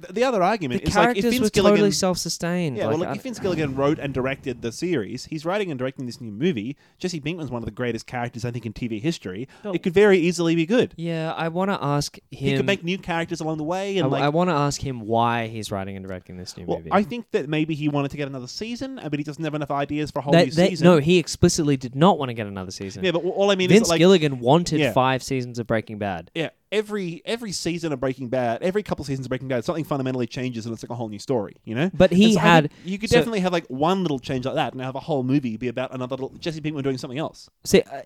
[0.00, 2.76] th- the other the argument is like, if characters Vince were Gilligan, totally self-sustained.
[2.76, 5.70] yeah, well, Like, like, I- if Vince Gilligan wrote and directed the series, he's writing
[5.70, 6.76] and directing this new movie.
[6.98, 9.48] Jesse Pinkman's one of the greatest characters I think in TV history.
[9.64, 9.72] Oh.
[9.72, 10.94] It could very easily be good.
[10.96, 12.22] yeah, I want to ask him.
[12.30, 15.00] He could make new characters along the way, I, like, I want to ask him
[15.00, 16.90] why he's writing and directing this new well, movie.
[16.92, 19.54] I think that maybe he wanted to get another season, uh, but he doesn't have
[19.54, 20.84] enough ideas for a whole They- new they- season.
[20.84, 23.04] no, he explicitly did not want to get another season.
[23.04, 24.92] yeah, but all I mean Vince is like, Gilligan wanted Yeah.
[24.92, 26.30] five seasons of Breaking Bad.
[26.34, 30.26] yeah, every every season of Breaking Bad, every couple seasons of Breaking Bad, something fundamentally
[30.26, 31.90] changes and it's like a whole new story, you know.
[31.94, 34.72] But he so had you could so- definitely have like one little change like that,
[34.72, 37.48] and have a whole movie be about another little Jesse Pinkman doing something else.
[37.64, 38.02] See, uh,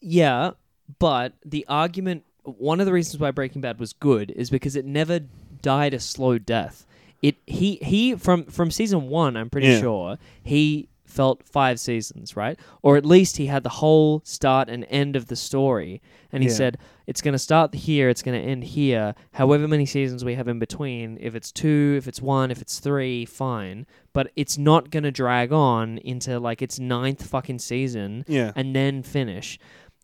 [0.00, 0.52] yeah,
[0.98, 4.84] but the argument, one of the reasons why Breaking Bad was good is because it
[4.84, 5.20] never
[5.62, 6.86] died a slow death.
[7.22, 9.36] it he he from from season one.
[9.36, 9.80] I'm pretty Yeah.
[9.80, 12.58] sure he felt five seasons, right?
[12.82, 16.00] Or at least he had the whole start and end of the story,
[16.32, 16.54] and he Yeah.
[16.54, 19.14] said it's going to start here, it's going to end here.
[19.32, 22.78] However many seasons we have in between, if it's two, if it's one, if it's
[22.78, 23.86] three, fine.
[24.12, 28.52] But it's not going to drag on into like its ninth fucking season Yeah.
[28.56, 29.58] and then finish.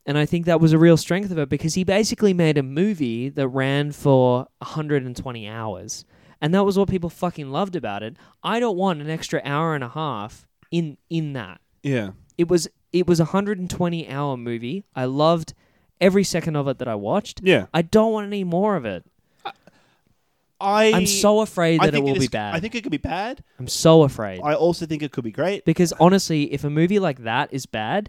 [0.09, 2.63] And I think that was a real strength of it because he basically made a
[2.63, 6.05] movie that ran for 120 hours.
[6.41, 8.17] And that was what people fucking loved about it.
[8.43, 10.47] I don't want an extra hour and a half
[10.77, 11.61] in in that.
[11.83, 12.11] Yeah.
[12.37, 14.85] It was it was a 120 hour movie.
[14.95, 15.55] I loved
[16.01, 17.41] every second of it that I watched.
[17.43, 17.67] Yeah.
[17.73, 19.05] I don't want any more of it.
[20.59, 22.55] I I'm so afraid I that it think will is- be bad.
[22.55, 23.45] I think it could be bad.
[23.59, 24.41] I'm so afraid.
[24.43, 25.65] I also think it could be great.
[25.65, 28.09] because honestly, if a movie like that is bad,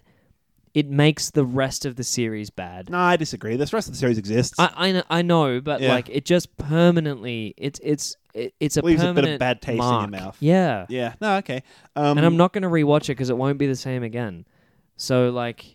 [0.77, 2.89] it makes the rest of the series bad.
[2.91, 3.55] No, I disagree.
[3.55, 4.59] This rest of the series exists.
[4.59, 5.89] I, I, kn- I know, but Yeah.
[5.95, 9.81] like it just permanently it's it's it, it's a Leaves a bit of bad taste
[9.83, 10.37] in your mouth.
[10.39, 10.85] Yeah.
[10.89, 11.15] yeah.
[11.19, 11.37] No.
[11.37, 11.63] Okay.
[11.95, 14.45] Um, and I'm not going to rewatch it because it won't be the same again.
[14.97, 15.65] So like,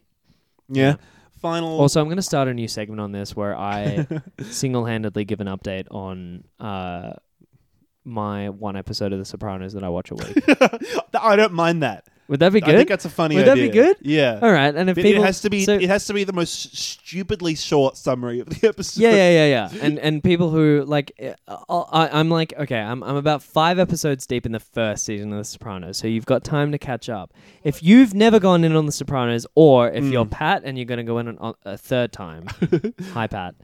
[0.68, 0.94] Yeah.
[1.40, 1.80] Final.
[1.80, 4.06] also I'm going to start a new segment on this where I
[4.40, 7.14] single-handedly give an update on uh
[8.04, 10.44] my one episode of The Sopranos that I watch a week.
[11.20, 12.06] I don't mind that.
[12.32, 12.74] Would that be good?
[12.74, 13.94] I think that's a funny Would that be good?
[14.00, 14.38] Yeah.
[14.40, 15.66] All right, and if It- people it has to be.
[15.66, 19.02] so- it has to be the most stupidly short summary of the episode.
[19.02, 19.78] yeah, yeah, yeah, yeah.
[19.82, 21.12] And and people who like,
[21.48, 25.30] uh, I, I'm like, okay, I'm I'm about five episodes deep in the first season
[25.34, 27.34] of The Sopranos, so you've got time to catch up.
[27.64, 30.30] If you've never gone in on The Sopranos, or if you're Mm.
[30.30, 32.46] Pat and you're going to go in on, on a third time,
[33.12, 33.54] hi Pat,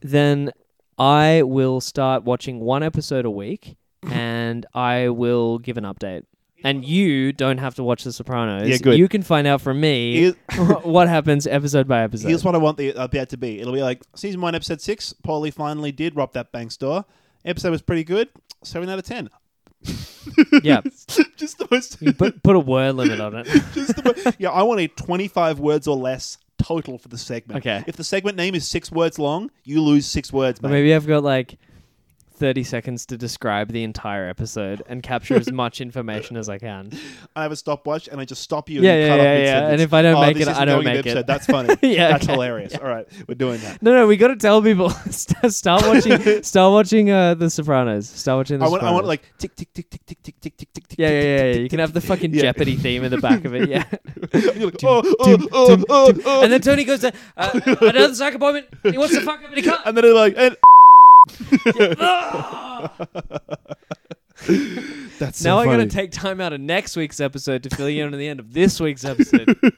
[0.00, 0.50] then
[0.98, 3.76] I will start watching one episode a week,
[4.10, 6.24] and I will give an update.
[6.64, 8.68] And you don't have to watch The Sopranos.
[8.68, 8.98] Yeah, good.
[8.98, 10.34] You can find out from me Here's,
[10.82, 12.28] what happens episode by episode.
[12.28, 13.60] here's what I want the uh, update to be.
[13.60, 15.14] It'll be like season one, episode six.
[15.24, 17.04] Paulie finally did rob that bank store.
[17.44, 18.28] Episode was pretty good.
[18.64, 19.30] Seven out of ten.
[20.62, 20.80] Yeah.
[21.36, 22.02] just the most.
[22.02, 23.46] You put put a word limit on it.
[23.72, 27.58] just the mo- yeah, I want a twenty-five words or less total for the segment.
[27.64, 27.82] Okay.
[27.86, 30.72] If the segment name is six words long, you lose six words, Or mate.
[30.72, 31.58] maybe I've got like
[32.38, 36.90] thirty seconds to describe the entire episode and capture as much information as I can.
[37.36, 38.80] I have a stopwatch and I just stop you.
[38.80, 39.68] Yeah, and you yeah, cut yeah, up yeah.
[39.72, 41.26] And if I don't Oh, make it, I don't make it.
[41.26, 41.74] That's funny.
[41.82, 42.32] Yeah, that's okay.
[42.32, 42.74] hilarious.
[42.76, 43.82] All right, we're doing that.
[43.82, 48.08] No, no, we got to tell people start watching, start watching uh, The Sopranos.
[48.08, 50.56] Start watching The I want, I want like tick tick tick tick tick tick tick
[50.56, 50.98] tick tick.
[50.98, 51.56] yeah, yeah, yeah, yeah.
[51.60, 52.42] You can have the fucking Yeah.
[52.42, 53.68] Jeopardy theme in the back of it.
[53.68, 53.84] Yeah.
[54.32, 56.42] You're like, oh, oh, oh, oh, oh.
[56.42, 58.66] And then Tony goes uh, another psych appointment.
[58.82, 59.80] He wants to fuck up and he can't.
[59.84, 60.56] and then they're like, and
[65.18, 65.90] that's so now I got to funny.
[65.90, 68.52] take time out of next week's episode to fill you in on the end of
[68.52, 69.56] this week's episode.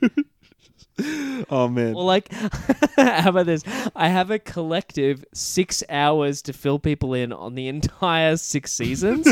[1.49, 2.31] Oh man, Or like,
[2.99, 3.63] how about this?
[3.97, 9.27] I have a collective six hours to fill people in on the entire six seasons,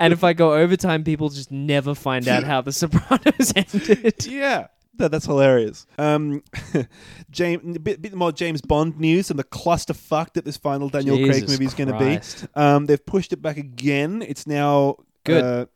[0.00, 4.26] and if I go overtime, people just never find out how The Sopranos ended.
[4.26, 4.66] yeah.
[4.98, 5.86] That, that's hilarious.
[5.98, 6.42] Um,
[7.30, 11.16] James, a bit, bit more James Bond news and the clusterfuck that this final Daniel
[11.18, 12.42] Craig Jesus movie is going to Christ.
[12.42, 12.48] be.
[12.60, 14.22] Um, they've pushed it back again.
[14.22, 15.42] It's now Good.
[15.42, 15.66] Uh,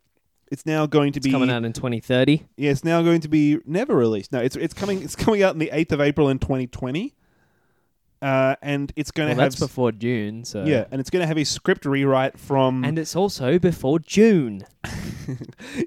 [0.51, 2.47] it's now going to It's be coming out in 2030.
[2.57, 4.33] Yeah, it's now going to be never released.
[4.33, 5.03] No, it's it's coming.
[5.03, 7.15] It's coming out on the eighth of April in 2020,
[8.23, 11.23] uh, and it's going Well, to have that's before June, so yeah, and it's going
[11.23, 12.85] to have a script rewrite from.
[12.85, 14.65] and it's also before June.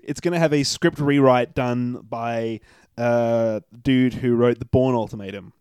[0.03, 2.59] it's going to have a script rewrite done by
[2.97, 5.53] uh dude who wrote the Bourne Ultimatum.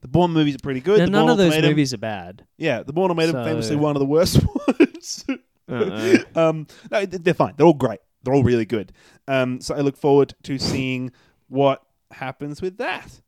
[0.00, 0.98] The Bourne movies are pretty good.
[0.98, 2.46] Now, the none Bourne of those Ultimatum, movies are bad.
[2.58, 4.40] yeah, the Bourne Ultimatum So- famously one of the worst
[4.78, 5.24] ones.
[5.66, 6.18] Uh-uh.
[6.36, 7.54] um, no, they're fine.
[7.56, 8.00] They're all great.
[8.22, 8.92] They're all really good.
[9.28, 11.10] Um, so I look forward to seeing
[11.48, 13.20] what happens with that.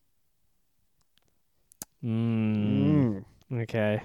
[2.05, 3.62] Mm, Mm.
[3.62, 4.03] okay.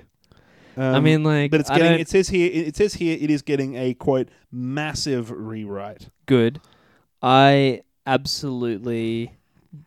[0.77, 1.99] Um, I mean, like, but it's getting.
[1.99, 2.49] It says here.
[2.53, 3.17] It says here.
[3.19, 6.09] It is getting a quote massive rewrite.
[6.25, 6.61] good.
[7.21, 9.33] I absolutely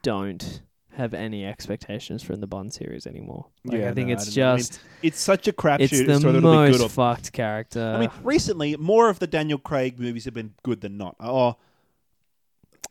[0.02, 0.62] don't
[0.96, 3.46] have any expectations from the Bond series anymore.
[3.64, 5.80] Like, Yeah, I think no, it's I don't- I mean, just It's such a crapshoot.
[5.80, 7.94] it's the whether it'll good most fucked character.
[7.96, 11.16] I mean, recently more of the Daniel Craig movies have been good than not.
[11.18, 11.56] Oh,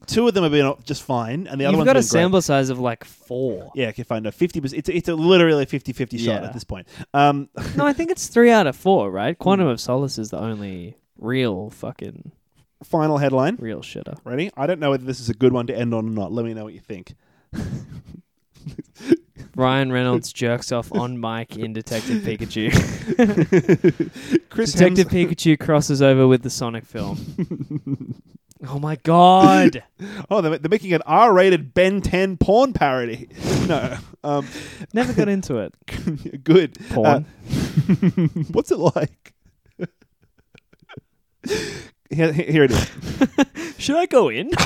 [0.06, 2.02] two of them have been just fine, and the other you've one's got a been
[2.02, 2.10] great.
[2.10, 3.72] sample size of like four.
[3.74, 4.24] Yeah, okay, fine.
[4.24, 4.80] No, fifty percent.
[4.80, 6.48] It's it's a literally a 50-50 shot Yeah.
[6.48, 6.88] at this point.
[7.14, 7.48] Um,
[7.78, 9.10] no, I think it's three out of four.
[9.12, 9.38] Right?
[9.40, 12.34] Quantum of Solace is the only real fucking
[12.84, 13.58] final headline.
[13.60, 14.18] real shitter.
[14.24, 14.52] Ready?
[14.58, 16.32] I don't know whether this is a good one to end on or not.
[16.32, 17.16] Let me know what you think.
[19.56, 22.72] Ryan Reynolds jerks off on mic in Detective Pikachu.
[24.50, 28.24] Chris Detective Hems- Pikachu crosses over with the Sonic film.
[28.68, 29.84] oh my god!
[30.32, 33.30] oh, they're, they're making an R-rated Ben 10 porn parody.
[33.68, 34.48] no, um,
[34.92, 35.76] Never got into it.
[36.44, 36.76] good.
[36.90, 37.08] Porn.
[37.08, 37.22] Uh,
[38.52, 39.34] what's it like?
[42.14, 42.90] Here, here it is.
[43.78, 44.48] Should I go in?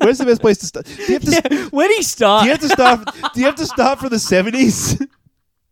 [0.00, 0.86] Where's the best place to start?
[0.86, 2.42] Do you have to, yeah, where do you start?
[2.42, 3.08] do you have to start?
[3.34, 5.00] Do you have to start from the seventies?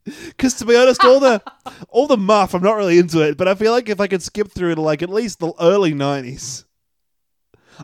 [0.05, 1.43] Because to be honest, all the
[1.89, 3.39] all the muff, I'm not really into it.
[3.39, 5.95] But I feel like if I could skip through to like at least the early
[5.95, 6.67] nineties.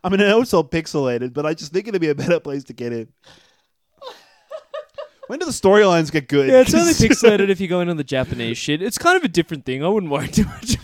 [0.04, 2.38] I mean, I know it's all pixelated, but I just think it'd be a better
[2.38, 3.08] place to get in.
[5.28, 6.50] When do the storylines get good?
[6.50, 8.82] yeah, it's only pixelated if you go in on the Japanese shit.
[8.82, 9.84] It's kind of a different thing.
[9.84, 10.76] I wouldn't worry too much.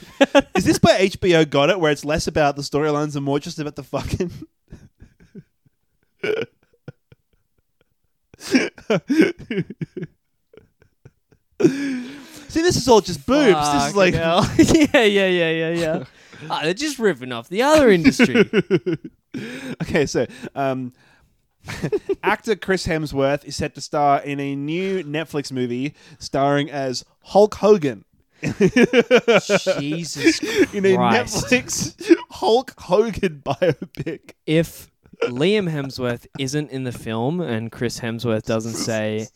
[0.55, 3.59] Is this where HBO got it, where it's less about the storylines and more just
[3.59, 4.31] about the fucking?
[12.49, 13.73] See, this is all just boobs.
[13.73, 14.49] this is like hell.
[14.59, 16.05] yeah, yeah, yeah, yeah, yeah.
[16.51, 18.49] Ah, they're just ripping off the other industry.
[19.83, 20.05] okay.
[20.05, 20.93] So, um,
[22.23, 27.55] actor Chris Hemsworth is set to star in a new Netflix movie starring as Hulk
[27.57, 28.05] Hogan.
[28.43, 30.41] Jesus
[30.75, 31.47] in a Christ.
[31.47, 34.33] Netflix Hulk Hogan biopic.
[34.47, 34.91] if
[35.25, 39.29] Liam Hemsworth isn't in the film and Chris Hemsworth doesn't say,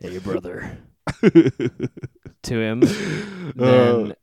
[0.00, 0.78] "Hey, brother,"
[1.22, 2.86] to him, uh,
[3.54, 4.14] then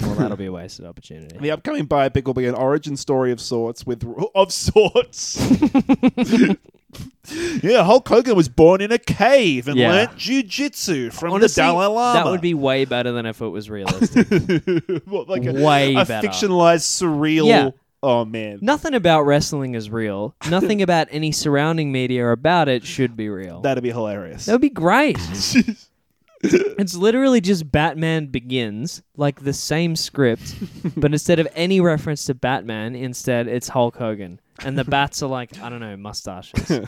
[0.00, 1.36] well, that'll be a wasted opportunity.
[1.38, 4.04] The upcoming biopic will be an origin story of sorts with
[4.34, 5.36] of sorts.
[7.62, 9.90] yeah, Hulk Hogan was born in a cave and Yeah.
[9.92, 12.18] learnt jujitsu from Honestly, the Dalai Lama.
[12.24, 14.26] that would be way better than if it was realistic.
[15.06, 16.26] What, like a, way a better.
[16.28, 17.46] fictionalized, surreal.
[17.46, 17.70] Yeah.
[18.04, 20.34] Oh man, Nothing about wrestling is real.
[20.50, 23.60] Nothing about any surrounding media about it should be real.
[23.60, 24.46] that'd be hilarious.
[24.46, 25.16] That would be great.
[26.42, 30.56] it's literally just Batman Begins, like the same script,
[30.96, 34.40] but instead of any reference to Batman, instead it's Hulk Hogan.
[34.60, 36.80] And the bats are like, I don't know, mustaches.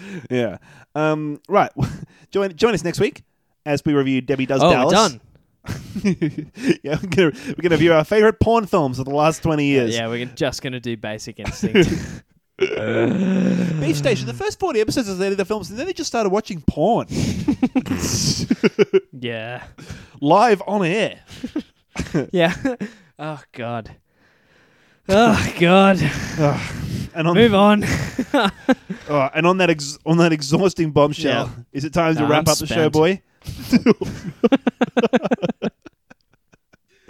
[0.30, 0.58] yeah.
[0.94, 1.70] Um, right.
[2.30, 3.22] join join us next week
[3.66, 4.92] as we review Debbie Does oh, Dallas.
[4.92, 5.20] done.
[6.82, 9.94] yeah, we're gonna, we're gonna view our favorite porn films of the last twenty years.
[9.94, 11.90] Yeah, we're just going to do Basic Instinct.
[12.58, 14.26] Beach Station.
[14.26, 17.06] The first forty episodes of the films, and then they just started watching porn
[19.12, 19.64] yeah.
[20.20, 21.20] live on air.
[22.32, 22.54] Yeah.
[23.18, 23.90] oh, God.
[25.08, 25.98] Oh, God.
[27.14, 27.84] And on Move on.
[29.08, 31.62] oh, and on that ex- on that exhausting bombshell, Yeah.
[31.72, 32.92] is it time to Nah, wrap I'm up the show, spent.
[32.92, 33.20] boy?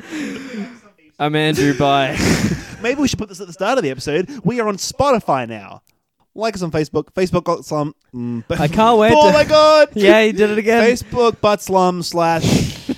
[1.19, 1.77] I'm Andrew.
[1.77, 2.17] Bye.
[2.83, 4.31] Maybe we should put this at the start of the episode.
[4.45, 5.83] We are on Spotify now.
[6.35, 7.13] Like us on Facebook.
[7.13, 7.95] Facebook.com.
[8.15, 9.89] Mm, I can't wait Oh to- my god!
[9.95, 10.83] yeah, you did it again.
[10.83, 12.89] Facebook butt slum slash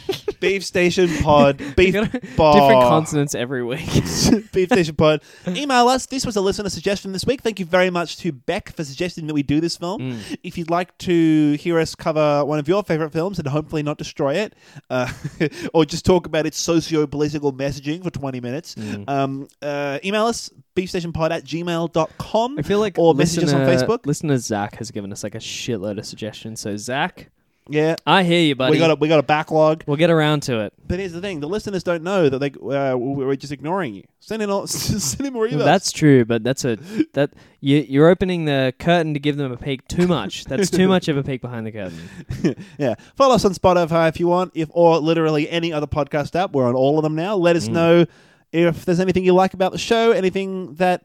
[0.42, 1.94] beef station pod beef
[2.36, 3.86] bar Different consonants every week.
[4.52, 5.22] beef station pod.
[5.48, 6.04] Email us.
[6.06, 7.40] This was a listener suggestion this week.
[7.40, 10.00] Thank you very much to Beck for suggesting that we do this film.
[10.00, 10.36] Mm.
[10.42, 13.96] If you'd like to hear us cover one of your favorite films and hopefully not
[13.96, 14.54] destroy it,
[14.90, 15.10] uh,
[15.74, 19.08] or just talk about its socio-political messaging for 20 minutes, Mm.
[19.08, 22.58] um, uh, email us beefstationpod at gmail.com.
[22.58, 24.06] I feel like Or message us on Facebook.
[24.06, 26.60] Listener Zach has given us like a shitload of suggestions.
[26.60, 27.30] So Zach,
[27.68, 28.72] Yeah, I hear you, buddy.
[28.72, 29.84] we got a, we got a backlog.
[29.86, 30.72] We'll get around to it.
[30.86, 34.02] But here's the thing: the listeners don't know that they uh, we're just ignoring you.
[34.18, 35.64] Send in all, send in more emails.
[35.64, 36.76] That's true, but that's a
[37.12, 37.30] that
[37.60, 40.44] you, you're opening the curtain to give them a peek too much.
[40.44, 42.64] That's too much of a peek behind the curtain.
[42.78, 42.96] yeah.
[43.14, 46.52] Follow us on Spotify if you want, if or literally any other podcast app.
[46.52, 47.36] We're on all of them now.
[47.36, 47.72] Let us Mm.
[47.72, 48.06] know
[48.52, 51.04] if there's anything you like about the show, anything that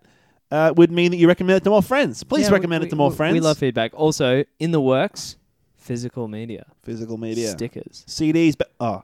[0.52, 2.24] uh, would mean that you recommend it to more friends.
[2.24, 3.34] Please Yeah, recommend we, it to more we- friends.
[3.36, 3.92] We love feedback.
[3.94, 5.37] Also, in the works,
[5.88, 8.56] physical media, physical media, stickers, CDs.
[8.58, 9.04] But oh,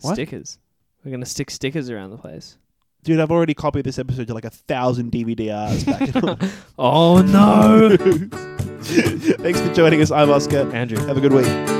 [0.00, 0.14] What?
[0.14, 0.58] stickers.
[1.04, 2.58] We're gonna stick stickers around the place.
[3.04, 6.48] dude, I've already copied this episode to like a thousand DVDRs back.
[6.78, 7.96] Oh no,
[9.42, 10.10] Thanks for joining us.
[10.10, 10.70] I'm Oscar.
[10.74, 10.98] Andrew.
[11.06, 11.77] Have a good week.